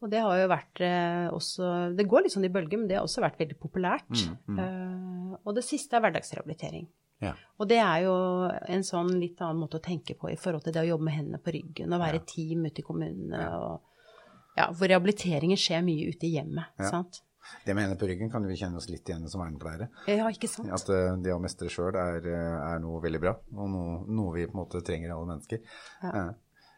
Og 0.04 0.12
det 0.12 0.20
har 0.22 0.38
jo 0.38 0.48
vært 0.52 0.82
eh, 0.86 1.28
også 1.34 1.68
Det 1.98 2.06
går 2.06 2.26
litt 2.26 2.34
sånn 2.36 2.46
i 2.46 2.52
bølger, 2.54 2.78
men 2.78 2.88
det 2.90 2.98
har 3.00 3.06
også 3.08 3.24
vært 3.24 3.40
veldig 3.42 3.58
populært. 3.62 4.12
Mm, 4.48 4.60
Eh, 4.60 5.36
og 5.46 5.56
det 5.58 5.64
siste 5.68 5.98
er 5.98 6.02
hverdagsrehabilitering. 6.06 6.86
ja. 7.22 7.34
Og 7.60 7.68
det 7.68 7.78
er 7.82 8.04
jo 8.06 8.14
en 8.72 8.84
sånn 8.88 9.10
litt 9.20 9.42
annen 9.42 9.60
måte 9.64 9.78
å 9.80 9.84
tenke 9.84 10.16
på 10.20 10.30
i 10.32 10.38
forhold 10.40 10.64
til 10.64 10.74
det 10.76 10.84
å 10.84 10.90
jobbe 10.94 11.08
med 11.08 11.16
hendene 11.18 11.40
på 11.44 11.52
ryggen 11.56 11.94
og 11.94 12.00
være 12.02 12.22
team 12.28 12.66
ute 12.66 12.82
i 12.82 12.86
kommunene. 12.86 13.42
Og, 13.60 13.82
ja, 14.56 14.70
hvor 14.72 14.88
rehabiliteringen 14.92 15.58
skjer 15.60 15.84
mye 15.84 16.08
ute 16.12 16.28
i 16.28 16.36
hjemmet. 16.38 16.72
Ja. 16.80 16.90
sant? 16.94 17.22
Det 17.66 17.76
med 17.76 17.84
hendene 17.86 18.00
på 18.00 18.08
ryggen 18.10 18.32
kan 18.32 18.46
vi 18.48 18.56
kjenne 18.58 18.80
oss 18.80 18.88
litt 18.90 19.06
igjen 19.10 19.28
som 19.30 19.42
vernepleiere. 19.44 19.90
Ja, 20.08 20.30
ikke 20.34 20.50
sant? 20.50 20.72
At 20.74 20.88
det 21.22 21.34
å 21.34 21.42
mestre 21.44 21.70
sjøl 21.70 21.94
er, 22.00 22.26
er 22.26 22.80
noe 22.82 23.02
veldig 23.04 23.22
bra, 23.22 23.36
og 23.54 23.70
noe, 23.70 24.00
noe 24.08 24.34
vi 24.34 24.48
på 24.48 24.56
en 24.56 24.62
måte 24.64 24.82
trenger 24.86 25.14
alle 25.14 25.30
mennesker. 25.36 25.62
Ja. 26.02 26.24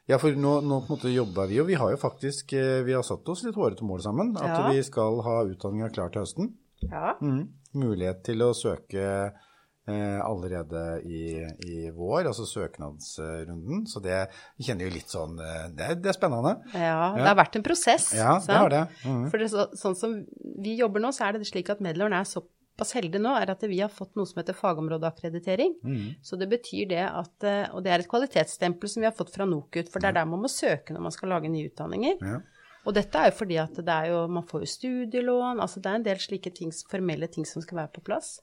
Ja, 0.07 0.17
for 0.21 0.31
nå, 0.39 0.53
nå 0.63 0.77
på 0.85 0.93
en 0.93 0.95
måte 0.95 1.11
jobber 1.11 1.49
vi, 1.51 1.57
og 1.59 1.67
vi 1.67 1.75
har 1.79 1.91
jo 1.91 1.97
faktisk 1.99 2.53
eh, 2.55 2.79
vi 2.87 2.93
har 2.95 3.03
satt 3.03 3.27
oss 3.27 3.43
litt 3.43 3.57
hårete 3.59 3.83
mål 3.87 4.01
sammen. 4.05 4.29
At 4.39 4.53
Ja. 4.53 4.69
vi 4.71 4.83
skal 4.87 5.19
ha 5.25 5.41
utdanninga 5.49 5.89
klar 5.91 6.13
til 6.13 6.23
høsten. 6.23 6.53
Ja. 6.87 7.17
Mm. 7.21 7.49
Mulighet 7.75 8.23
til 8.23 8.41
å 8.45 8.53
søke 8.55 9.03
eh, 9.03 10.19
allerede 10.23 11.01
i, 11.03 11.43
i 11.67 11.89
vår, 11.91 12.29
altså 12.31 12.45
søknadsrunden. 12.47 13.85
Så 13.91 13.99
det 14.03 14.21
vi 14.57 14.63
kjenner 14.69 14.87
jo 14.87 14.95
litt 14.95 15.11
sånn 15.11 15.37
eh, 15.43 15.67
Det, 15.75 15.89
det 16.03 16.13
er 16.13 16.17
spennende. 16.17 16.55
Ja, 16.73 17.13
det 17.17 17.27
har 17.27 17.39
vært 17.43 17.59
en 17.59 17.67
prosess. 17.67 18.13
Ja, 18.15 18.37
det 18.45 18.57
har 18.63 18.69
det. 18.73 18.83
Mm. 19.03 19.25
For 19.31 19.43
det, 19.43 19.49
så, 19.51 19.67
sånn 19.75 19.95
som 19.99 20.15
vi 20.63 20.77
jobber 20.79 21.03
nå, 21.03 21.11
så 21.15 21.27
er 21.27 21.35
det 21.37 21.47
slik 21.51 21.69
at 21.73 21.83
Medløren 21.83 22.15
er 22.15 22.23
såpass 22.27 22.53
heldig 22.85 23.21
nå, 23.23 23.31
er 23.37 23.49
at 23.53 23.63
vi 23.65 23.79
har 23.81 23.89
fått 23.93 24.13
noe 24.17 24.29
som 24.29 24.41
heter 24.41 24.57
fagområdeakkreditering. 24.57 25.73
Mm. 25.83 26.03
Så 26.23 26.37
det 26.39 26.49
betyr 26.51 26.89
det 26.91 27.03
at 27.05 27.47
eh, 27.47 27.65
Og 27.73 27.81
det 27.85 27.91
er 27.93 28.03
et 28.03 28.09
kvalitetsstempel 28.09 28.91
som 28.91 29.01
vi 29.01 29.09
har 29.09 29.15
fått 29.17 29.33
fra 29.33 29.47
NOKUT, 29.49 29.89
for 29.89 30.03
det 30.03 30.11
er 30.11 30.19
der 30.19 30.29
man 30.29 30.43
må 30.43 30.51
søke 30.51 30.93
når 30.93 31.07
man 31.07 31.15
skal 31.15 31.33
lage 31.33 31.49
nye 31.49 31.71
utdanninger. 31.71 32.21
Ja. 32.21 32.39
Og 32.87 32.95
dette 32.95 33.19
er 33.19 33.31
jo 33.31 33.37
fordi 33.41 33.57
at 33.59 33.75
det 33.75 33.93
er 33.93 34.13
jo 34.13 34.19
Man 34.31 34.45
får 34.47 34.63
jo 34.63 34.73
studielån, 34.77 35.59
altså 35.59 35.81
det 35.83 35.91
er 35.91 35.99
en 35.99 36.05
del 36.05 36.21
slike 36.23 36.53
ting, 36.55 36.71
formelle 36.91 37.27
ting 37.31 37.47
som 37.47 37.63
skal 37.65 37.81
være 37.83 37.95
på 37.97 38.05
plass. 38.07 38.37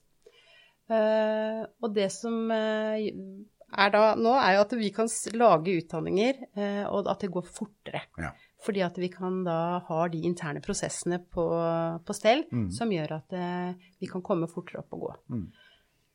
Uh, 0.85 1.65
og 1.81 1.95
det 1.97 2.11
som 2.13 2.51
eh, 2.53 3.07
er 3.73 3.93
da 3.95 4.03
nå, 4.21 4.35
er 4.37 4.59
jo 4.59 4.65
at 4.67 4.75
vi 4.77 4.91
kan 4.93 5.09
lage 5.33 5.79
utdanninger, 5.81 6.43
uh, 6.59 6.83
og 6.93 7.09
at 7.09 7.25
det 7.25 7.31
går 7.33 7.47
fortere. 7.49 8.03
Ja. 8.21 8.35
Fordi 8.65 8.81
at 8.87 8.97
vi 8.97 9.09
kan 9.13 9.43
da 9.45 9.79
ha 9.89 10.09
de 10.09 10.23
interne 10.25 10.63
prosessene 10.65 11.19
på, 11.21 11.45
på 12.07 12.15
stell 12.17 12.45
Mm. 12.51 12.71
som 12.73 12.89
gjør 12.91 13.13
at 13.19 13.33
eh, 13.37 13.75
vi 14.01 14.09
kan 14.09 14.23
komme 14.25 14.49
fortere 14.49 14.81
opp 14.81 14.93
og 14.97 15.01
gå. 15.05 15.11
Mm. 15.35 15.43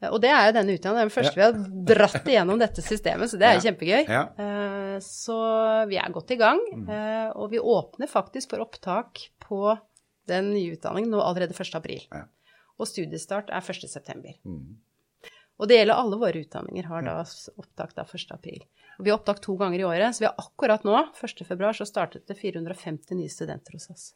Eh, 0.01 0.09
Og 0.09 0.21
det 0.23 0.31
er 0.33 0.47
jo 0.47 0.55
denne 0.57 0.73
utdanningen, 0.79 1.09
den 1.09 1.13
første 1.13 1.35
vi 1.35 1.43
har 1.45 1.53
dratt 1.91 2.25
igjennom 2.25 2.57
dette 2.59 2.81
systemet, 2.81 3.29
så 3.29 3.37
det 3.37 3.45
er 3.51 3.59
Ja. 3.59 3.61
kjempegøy. 3.67 4.09
Ja. 4.09 4.23
Eh, 4.39 4.99
Så 4.99 5.37
vi 5.87 5.97
er 6.01 6.09
godt 6.11 6.31
i 6.31 6.39
gang, 6.41 6.59
Mm. 6.73 6.89
eh, 6.89 7.29
og 7.35 7.51
vi 7.51 7.59
åpner 7.59 8.07
faktisk 8.09 8.49
for 8.49 8.59
opptak 8.65 9.29
på 9.45 9.77
den 10.27 10.51
nye 10.53 10.73
utdanningen 10.75 11.09
nå 11.11 11.21
allerede 11.21 11.53
1. 11.53 11.75
april. 11.75 12.01
Ja. 12.11 12.23
Og 12.79 12.87
studiestart 12.87 13.49
er 13.49 13.61
1. 13.61 13.87
september. 13.89 14.33
Og 15.59 15.67
det 15.67 15.81
gjelder 15.81 15.99
alle 15.99 16.19
våre 16.21 16.39
utdanninger, 16.39 16.87
har 16.87 17.03
da 17.03 17.17
opptak 17.59 17.91
da 17.97 18.05
1. 18.07 18.31
april. 18.31 18.63
Vi 18.99 19.11
har 19.11 19.19
opptak 19.19 19.41
to 19.43 19.57
ganger 19.59 19.79
i 19.79 19.87
året, 19.87 20.15
så 20.15 20.23
vi 20.23 20.29
har 20.29 20.39
akkurat 20.39 20.87
nå, 20.87 20.95
1. 21.19 21.45
februar, 21.47 21.75
så 21.75 21.87
startet 21.87 22.27
det 22.27 22.39
450 22.39 23.19
nye 23.19 23.31
studenter 23.31 23.75
hos 23.75 23.89
oss. 23.91 24.09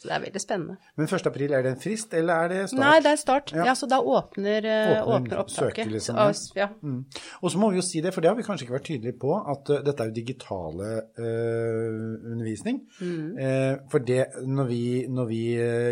Så 0.00 0.08
det 0.08 0.14
er 0.16 0.20
veldig 0.22 0.40
spennende. 0.40 0.74
Men 0.96 1.08
1. 1.12 1.26
april, 1.28 1.52
er 1.52 1.64
det 1.64 1.74
en 1.74 1.80
frist, 1.80 2.14
eller 2.16 2.46
er 2.46 2.48
det 2.48 2.60
start? 2.70 2.80
Nei, 2.80 2.92
det 3.04 3.10
er 3.10 3.18
start. 3.20 3.50
Ja. 3.52 3.66
Ja, 3.68 3.74
så 3.76 3.88
da 3.90 3.98
åpner, 4.00 4.64
eh, 4.64 4.92
Åpner 5.02 5.16
åpner 5.16 5.40
opptaket. 5.42 5.90
liksom, 5.92 6.16
ja. 6.16 6.30
ja. 6.56 6.68
Mm. 6.80 7.02
Og 7.42 7.52
så 7.52 7.60
må 7.60 7.68
vi 7.68 7.76
jo 7.76 7.84
si 7.84 8.00
det, 8.00 8.14
for 8.16 8.24
det 8.24 8.30
har 8.30 8.38
vi 8.38 8.46
kanskje 8.46 8.64
ikke 8.64 8.78
vært 8.78 8.88
tydelige 8.88 9.18
på, 9.20 9.34
at 9.36 9.72
uh, 9.74 9.82
dette 9.84 10.00
er 10.00 10.08
jo 10.08 10.16
digitale 10.16 10.88
uh, 11.20 12.32
undervisning. 12.32 12.80
Mm. 12.96 13.26
Uh, 13.36 13.74
for 13.92 14.08
det, 14.08 14.22
når 14.48 14.70
vi, 14.72 14.84
når 15.12 15.28
vi 15.34 15.42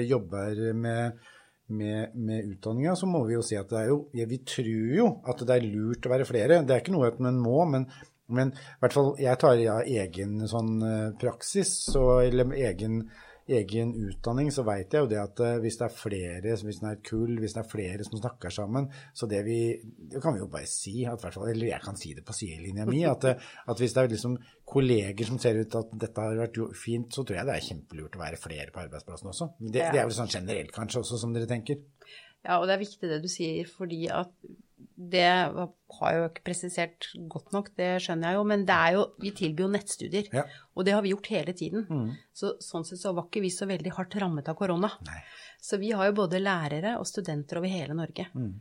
jobber 0.09 0.65
med, 0.73 1.29
med, 1.69 2.15
med 2.15 2.53
utdanninga, 2.55 2.95
så 2.97 3.09
må 3.11 3.25
vi 3.29 3.37
jo 3.37 3.45
si 3.45 3.59
at 3.59 3.71
det 3.71 3.81
er 3.83 3.91
jo 3.91 3.99
ja, 4.17 4.27
Vi 4.29 4.41
tror 4.49 4.93
jo 4.97 5.09
at 5.29 5.43
det 5.47 5.57
er 5.57 5.67
lurt 5.69 6.07
å 6.09 6.13
være 6.13 6.29
flere. 6.29 6.63
Det 6.65 6.75
er 6.75 6.83
ikke 6.83 6.95
noe 6.97 7.11
at 7.11 7.21
man 7.25 7.41
må, 7.43 7.59
men, 7.69 7.87
men 8.33 8.53
i 8.55 8.83
hvert 8.83 8.97
fall 8.97 9.11
jeg 9.21 9.41
tar 9.43 9.61
ja, 9.63 9.79
egen 10.05 10.41
sånn 10.49 10.75
eh, 10.85 11.09
praksis, 11.21 11.75
så, 11.93 12.05
eller 12.25 12.57
egen 12.57 13.03
egen 13.49 13.95
utdanning, 13.97 14.51
så 14.53 14.65
vet 14.67 14.93
jeg 14.93 15.05
jo 15.05 15.09
det 15.11 15.19
at 15.21 15.41
eh, 15.45 15.57
hvis 15.63 15.79
det 15.81 15.87
er 15.87 15.95
flere, 15.95 16.55
hvis 16.67 16.81
det 16.83 16.89
er 16.89 16.99
et 16.99 17.05
kull, 17.09 17.35
hvis 17.41 17.57
det 17.57 17.63
er 17.63 17.71
flere 17.71 18.07
som 18.07 18.21
snakker 18.21 18.53
sammen, 18.55 18.89
så 19.17 19.29
det 19.31 19.41
vi 19.47 19.59
Det 20.09 20.23
kan 20.23 20.35
vi 20.35 20.43
jo 20.43 20.51
bare 20.53 20.69
si, 20.69 21.05
at, 21.09 21.25
eller 21.25 21.67
jeg 21.69 21.81
kan 21.85 21.97
si 21.97 22.15
det 22.17 22.25
på 22.27 22.37
sidelinja 22.37 22.87
mi, 22.89 23.03
at, 23.09 23.25
eh, 23.25 23.49
at 23.69 23.81
hvis 23.81 23.97
det 23.97 24.03
er 24.03 24.13
liksom 24.15 24.39
kolleger 24.69 25.29
som 25.29 25.41
ser 25.41 25.61
ut 25.63 25.79
at 25.81 25.93
dette 26.05 26.25
har 26.25 26.41
vært 26.45 26.61
fint, 26.77 27.13
så 27.13 27.25
tror 27.25 27.41
jeg 27.41 27.49
det 27.49 27.57
er 27.57 27.69
kjempelurt 27.69 28.17
å 28.19 28.25
være 28.25 28.41
flere 28.41 28.73
på 28.75 28.85
arbeidsplassen 28.85 29.33
også. 29.33 29.53
Det, 29.61 29.81
det 29.81 30.01
er 30.01 30.09
vel 30.09 30.17
sånn 30.17 30.33
generelt 30.33 30.75
kanskje 30.75 31.05
også, 31.05 31.21
som 31.21 31.33
dere 31.37 31.49
tenker? 31.49 31.81
Ja, 32.45 32.61
og 32.61 32.69
det 32.69 32.77
er 32.77 32.85
viktig 32.85 33.11
det 33.11 33.23
du 33.25 33.29
sier, 33.33 33.69
fordi 33.69 34.07
at 34.13 34.31
det 34.99 35.25
har 35.29 36.11
jeg 36.11 36.19
jo 36.19 36.29
ikke 36.29 36.43
presisert 36.49 37.07
godt 37.31 37.53
nok, 37.55 37.69
det 37.79 37.91
skjønner 38.03 38.33
jeg 38.33 38.39
jo, 38.41 38.47
men 38.51 38.65
det 38.67 38.75
er 38.75 38.97
jo, 38.97 39.05
vi 39.23 39.31
tilbyr 39.31 39.65
jo 39.65 39.69
nettstudier, 39.71 40.31
Ja. 40.35 40.43
og 40.75 40.85
det 40.85 40.95
har 40.97 41.05
vi 41.05 41.13
gjort 41.13 41.31
hele 41.31 41.53
tiden. 41.55 41.87
Mm. 41.87 42.09
Så 42.35 42.57
sånn 42.59 42.85
sett 42.85 42.99
så 42.99 43.13
var 43.15 43.29
ikke 43.29 43.45
vi 43.45 43.51
så 43.55 43.69
veldig 43.71 43.93
hardt 43.95 44.17
rammet 44.19 44.49
av 44.51 44.57
korona. 44.59 44.91
Nei. 45.07 45.21
Så 45.63 45.79
vi 45.79 45.93
har 45.95 46.11
jo 46.11 46.17
både 46.19 46.41
lærere 46.43 46.97
og 46.99 47.07
studenter 47.07 47.61
over 47.61 47.71
hele 47.71 47.95
Norge. 47.95 48.27
Mm. 48.35 48.57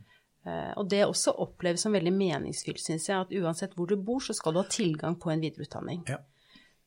Uh, 0.46 0.72
og 0.78 0.88
det 0.88 1.02
også 1.04 1.34
oppleves 1.42 1.82
som 1.82 1.92
veldig 1.92 2.12
meningsfylt, 2.14 2.80
syns 2.80 3.08
jeg, 3.10 3.18
at 3.18 3.34
uansett 3.34 3.74
hvor 3.74 3.90
du 3.90 3.96
bor, 3.96 4.22
så 4.22 4.32
skal 4.32 4.54
du 4.54 4.62
ha 4.62 4.68
tilgang 4.70 5.18
på 5.18 5.32
en 5.34 5.42
videreutdanning. 5.42 6.04
Ja. 6.06 6.22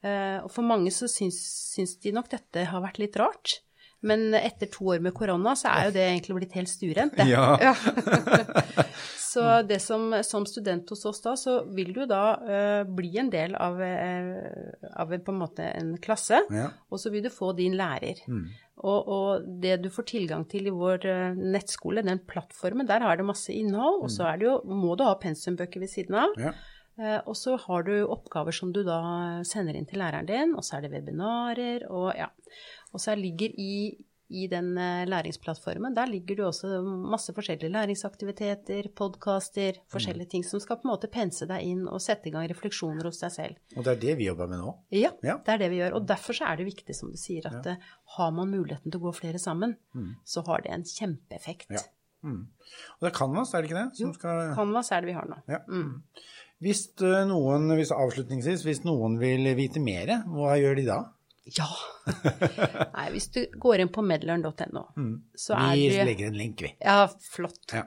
Uh, 0.02 0.46
og 0.46 0.50
for 0.56 0.66
mange 0.66 0.90
så 0.96 1.12
syns, 1.12 1.44
syns 1.76 1.98
de 2.02 2.16
nok 2.16 2.32
dette 2.32 2.64
har 2.72 2.82
vært 2.82 3.04
litt 3.04 3.20
rart. 3.20 3.60
Men 4.02 4.34
etter 4.34 4.70
to 4.72 4.88
år 4.96 5.02
med 5.06 5.14
korona, 5.14 5.54
så 5.58 5.70
er 5.70 5.90
jo 5.90 5.94
det 5.94 6.06
egentlig 6.08 6.38
blitt 6.40 6.56
helt 6.58 6.72
stuerent, 6.72 7.14
det. 7.20 7.28
Ja. 7.30 7.76
så 9.32 9.46
det 9.68 9.78
som, 9.84 10.08
som 10.26 10.48
student 10.50 10.90
hos 10.90 11.06
oss 11.06 11.22
da, 11.22 11.36
så 11.38 11.60
vil 11.76 11.94
du 11.94 12.02
da 12.10 12.24
uh, 12.42 12.82
bli 12.90 13.12
en 13.22 13.30
del 13.34 13.54
av, 13.54 13.78
uh, 13.78 14.90
av 15.04 15.14
en, 15.14 15.22
på 15.22 15.36
en 15.36 15.40
måte 15.44 15.70
en 15.70 15.94
klasse, 16.02 16.42
Ja. 16.50 16.72
og 16.90 17.04
så 17.04 17.14
vil 17.14 17.28
du 17.28 17.32
få 17.34 17.54
din 17.58 17.78
lærer. 17.78 18.26
Mm. 18.26 18.44
Og, 18.82 19.14
og 19.14 19.48
det 19.62 19.78
du 19.84 19.92
får 19.94 20.10
tilgang 20.10 20.48
til 20.50 20.72
i 20.72 20.74
vår 20.74 21.06
uh, 21.06 21.38
nettskole, 21.38 22.02
den 22.08 22.26
plattformen, 22.26 22.90
der 22.90 23.06
har 23.06 23.22
det 23.22 23.30
masse 23.30 23.54
innhold, 23.54 24.02
og 24.08 24.10
så 24.10 24.32
er 24.32 24.42
det 24.42 24.50
jo, 24.50 24.58
må 24.66 24.98
du 24.98 25.06
ha 25.06 25.14
pensumbøker 25.22 25.86
ved 25.86 25.94
siden 25.94 26.18
av. 26.26 26.34
Ja. 26.42 26.58
Eh, 27.00 27.20
og 27.26 27.38
så 27.40 27.56
har 27.58 27.86
du 27.88 27.94
oppgaver 28.04 28.54
som 28.56 28.74
du 28.76 28.82
da 28.86 29.00
sender 29.48 29.78
inn 29.78 29.88
til 29.90 30.02
læreren 30.02 30.28
din, 30.28 30.56
og 30.58 30.66
så 30.66 30.78
er 30.78 30.86
det 30.86 30.92
webinarer, 30.94 31.88
og 31.90 32.12
ja. 32.18 32.28
Og 32.92 33.00
så 33.00 33.14
ligger 33.16 33.54
i, 33.60 33.74
i 34.32 34.46
den 34.52 34.74
eh, 34.80 35.06
læringsplattformen, 35.08 35.94
der 35.96 36.10
ligger 36.12 36.36
det 36.40 36.46
også 36.48 36.82
masse 36.84 37.34
forskjellige 37.36 37.72
læringsaktiviteter, 37.72 38.90
podkaster, 38.96 39.80
forskjellige 39.92 40.30
ting 40.34 40.44
som 40.48 40.60
skal 40.64 40.80
på 40.80 40.88
en 40.88 40.92
måte 40.94 41.10
pense 41.12 41.48
deg 41.48 41.64
inn 41.68 41.86
og 41.88 42.02
sette 42.04 42.28
i 42.30 42.34
gang 42.36 42.50
refleksjoner 42.52 43.08
hos 43.08 43.22
deg 43.24 43.34
selv. 43.36 43.62
Og 43.78 43.88
det 43.88 43.94
er 43.96 44.02
det 44.04 44.18
vi 44.20 44.28
jobber 44.28 44.52
med 44.52 44.64
nå. 44.64 44.76
Ja, 44.96 45.14
Ja. 45.24 45.38
det 45.46 45.56
er 45.56 45.64
det 45.64 45.72
vi 45.72 45.80
gjør. 45.82 45.96
Og 46.00 46.08
derfor 46.12 46.38
så 46.38 46.52
er 46.52 46.60
det 46.60 46.68
viktig, 46.72 46.96
som 46.96 47.12
du 47.12 47.18
sier, 47.20 47.48
at 47.48 47.66
ja. 47.74 47.78
har 48.18 48.32
man 48.36 48.52
muligheten 48.52 48.92
til 48.92 49.00
å 49.00 49.08
gå 49.08 49.16
flere 49.22 49.40
sammen, 49.40 49.78
så 50.26 50.44
har 50.48 50.64
det 50.68 50.72
en 50.76 50.84
kjempeeffekt. 50.88 51.72
Ja. 51.72 51.84
Mm. 52.24 52.44
Og 52.46 53.02
det 53.02 53.10
er 53.10 53.18
Canvas, 53.18 53.54
er 53.54 53.64
det 53.64 53.72
ikke 53.72 53.80
det? 53.82 53.98
Som 53.98 54.12
skal... 54.14 54.52
Canvas 54.54 54.92
er 54.94 55.02
det 55.02 55.10
vi 55.10 55.16
har 55.18 55.26
nå. 55.26 55.40
Ja. 55.50 55.64
Hvis 56.62 56.84
eh, 57.02 57.24
noen, 57.26 57.66
hvis 57.74 57.90
avslutningsvis, 57.96 58.62
hvis 58.68 58.84
noen 58.86 59.16
vil 59.18 59.48
vite 59.58 59.82
mer, 59.82 60.12
hva 60.30 60.54
gjør 60.62 60.78
de 60.78 60.84
da? 60.86 61.00
Ja! 61.58 61.68
Nei, 62.96 63.08
hvis 63.14 63.28
du 63.34 63.40
går 63.62 63.84
inn 63.84 63.92
på 63.94 64.04
medlearn.no, 64.06 64.84
så 65.38 65.56
er 65.58 65.76
Vi 65.78 65.88
det 65.94 66.06
legger 66.08 66.32
en 66.32 66.38
link, 66.40 66.62
vi. 66.66 66.72
Ja, 66.82 67.08
flott. 67.32 67.60
Ja. 67.74 67.84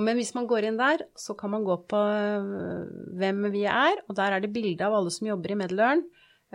Men 0.00 0.18
hvis 0.18 0.34
man 0.36 0.48
går 0.50 0.66
inn 0.70 0.78
der, 0.80 1.04
så 1.18 1.36
kan 1.38 1.52
man 1.54 1.64
gå 1.66 1.76
på 1.90 2.00
øh, 2.00 2.84
hvem 3.20 3.44
vi 3.54 3.64
er, 3.70 4.00
og 4.08 4.16
der 4.18 4.36
er 4.38 4.44
det 4.44 4.52
bilde 4.54 4.84
av 4.88 4.96
alle 4.98 5.12
som 5.14 5.28
jobber 5.30 5.54
i 5.54 5.58
Medlearn. 5.62 6.04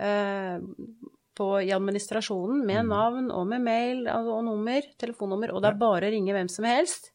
eh, 0.00 0.58
på, 1.40 1.46
I 1.64 1.70
administrasjonen, 1.72 2.64
med 2.66 2.82
Mm. 2.84 2.88
navn 2.90 3.30
og 3.32 3.46
med 3.48 3.62
mail 3.64 4.06
og, 4.08 4.44
nummer, 4.44 4.82
telefonnummer, 5.00 5.52
og 5.54 5.62
det 5.62 5.70
er 5.70 5.78
bare 5.80 6.08
å 6.08 6.12
ringe 6.12 6.32
hvem 6.36 6.48
som 6.52 6.64
helst. 6.68 7.10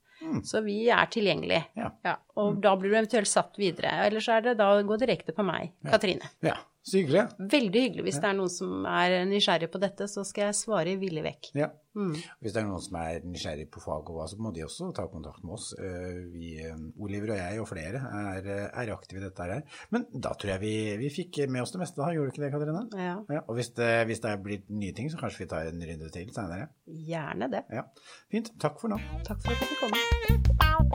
Så 0.48 0.62
vi 0.66 0.88
er 0.90 1.06
tilgjengelige. 1.12 1.66
Ja. 1.78 1.92
Ja. 2.04 2.14
Mm. 2.16 2.40
og 2.42 2.62
da 2.64 2.72
blir 2.80 2.90
du 2.90 2.96
eventuelt 2.98 3.28
satt 3.30 3.58
videre. 3.60 3.92
Eller 4.08 4.24
så 4.24 4.38
er 4.38 4.42
det 4.42 4.54
da 4.58 4.70
gå 4.82 4.98
direkte 4.98 5.36
på 5.36 5.44
meg, 5.46 5.74
Katrine. 5.86 6.26
Ja, 6.42 6.56
Så 6.86 7.00
hyggelig. 7.02 7.24
Veldig 7.40 7.82
hyggelig. 7.82 8.04
Hvis 8.06 8.20
det 8.22 8.28
er 8.30 8.36
noen 8.38 8.52
som 8.54 8.84
er 8.86 9.16
nysgjerrig 9.26 9.72
på 9.74 9.80
dette, 9.82 10.06
så 10.12 10.22
skal 10.28 10.52
jeg 10.52 10.58
svare 10.60 10.92
villig 11.02 11.24
vekk. 11.26 11.50
Ja. 11.58 11.72
Hvis 11.96 12.52
det 12.54 12.60
er 12.60 12.66
noen 12.68 12.82
som 12.84 12.98
er 13.00 13.22
nysgjerrig 13.24 13.66
på 13.72 13.80
fag 13.82 14.10
og 14.12 14.18
hva, 14.20 14.26
så 14.28 14.36
må 14.38 14.52
de 14.54 14.66
også 14.66 14.90
ta 14.94 15.06
kontakt 15.10 15.42
med 15.48 15.54
oss. 15.56 15.70
Eh, 15.80 16.20
Vi, 16.36 16.50
eh, 16.62 16.76
Oliver 17.02 17.32
og 17.34 17.40
jeg 17.40 17.62
og 17.64 17.68
flere 17.72 18.02
er, 18.04 18.50
eh, 18.52 18.70
er 18.84 18.92
aktive 18.94 19.22
i 19.22 19.24
dette 19.24 19.48
her. 19.48 19.64
Men 19.96 20.06
da 20.14 20.34
tror 20.36 20.52
jeg 20.54 20.60
vi, 20.62 20.74
vi 20.98 21.10
fikk 21.10 21.48
med 21.50 21.64
oss 21.64 21.72
det 21.72 21.80
meste, 21.82 21.98
da. 22.04 22.12
Gjorde 22.14 22.30
du 22.30 22.36
ikke 22.36 22.46
det, 22.46 22.52
Katrine? 22.54 22.86
Ja, 22.94 23.16
Ja, 23.34 23.42
og 23.48 23.56
hvis 23.56 23.74
det, 23.74 23.90
hvis 24.12 24.22
det 24.22 24.30
er 24.32 24.44
blitt 24.44 24.70
nye 24.70 24.92
ting, 24.94 25.10
så 25.10 25.18
kanskje 25.18 25.40
vi 25.40 25.46
tar 25.56 25.72
en 25.72 25.82
runde 25.82 26.12
til 26.12 26.30
senere. 26.36 26.70
gjerne 26.86 27.50
det. 27.50 27.64
Ja. 27.72 27.84
Fint. 28.30 28.52
Takk 28.60 28.78
for 28.80 28.90
nå. 28.90 29.00
Takk 29.24 29.42
for 29.42 29.52
at 29.52 29.60
du 29.60 29.66
fikk 29.66 29.80
komme. 29.80 30.95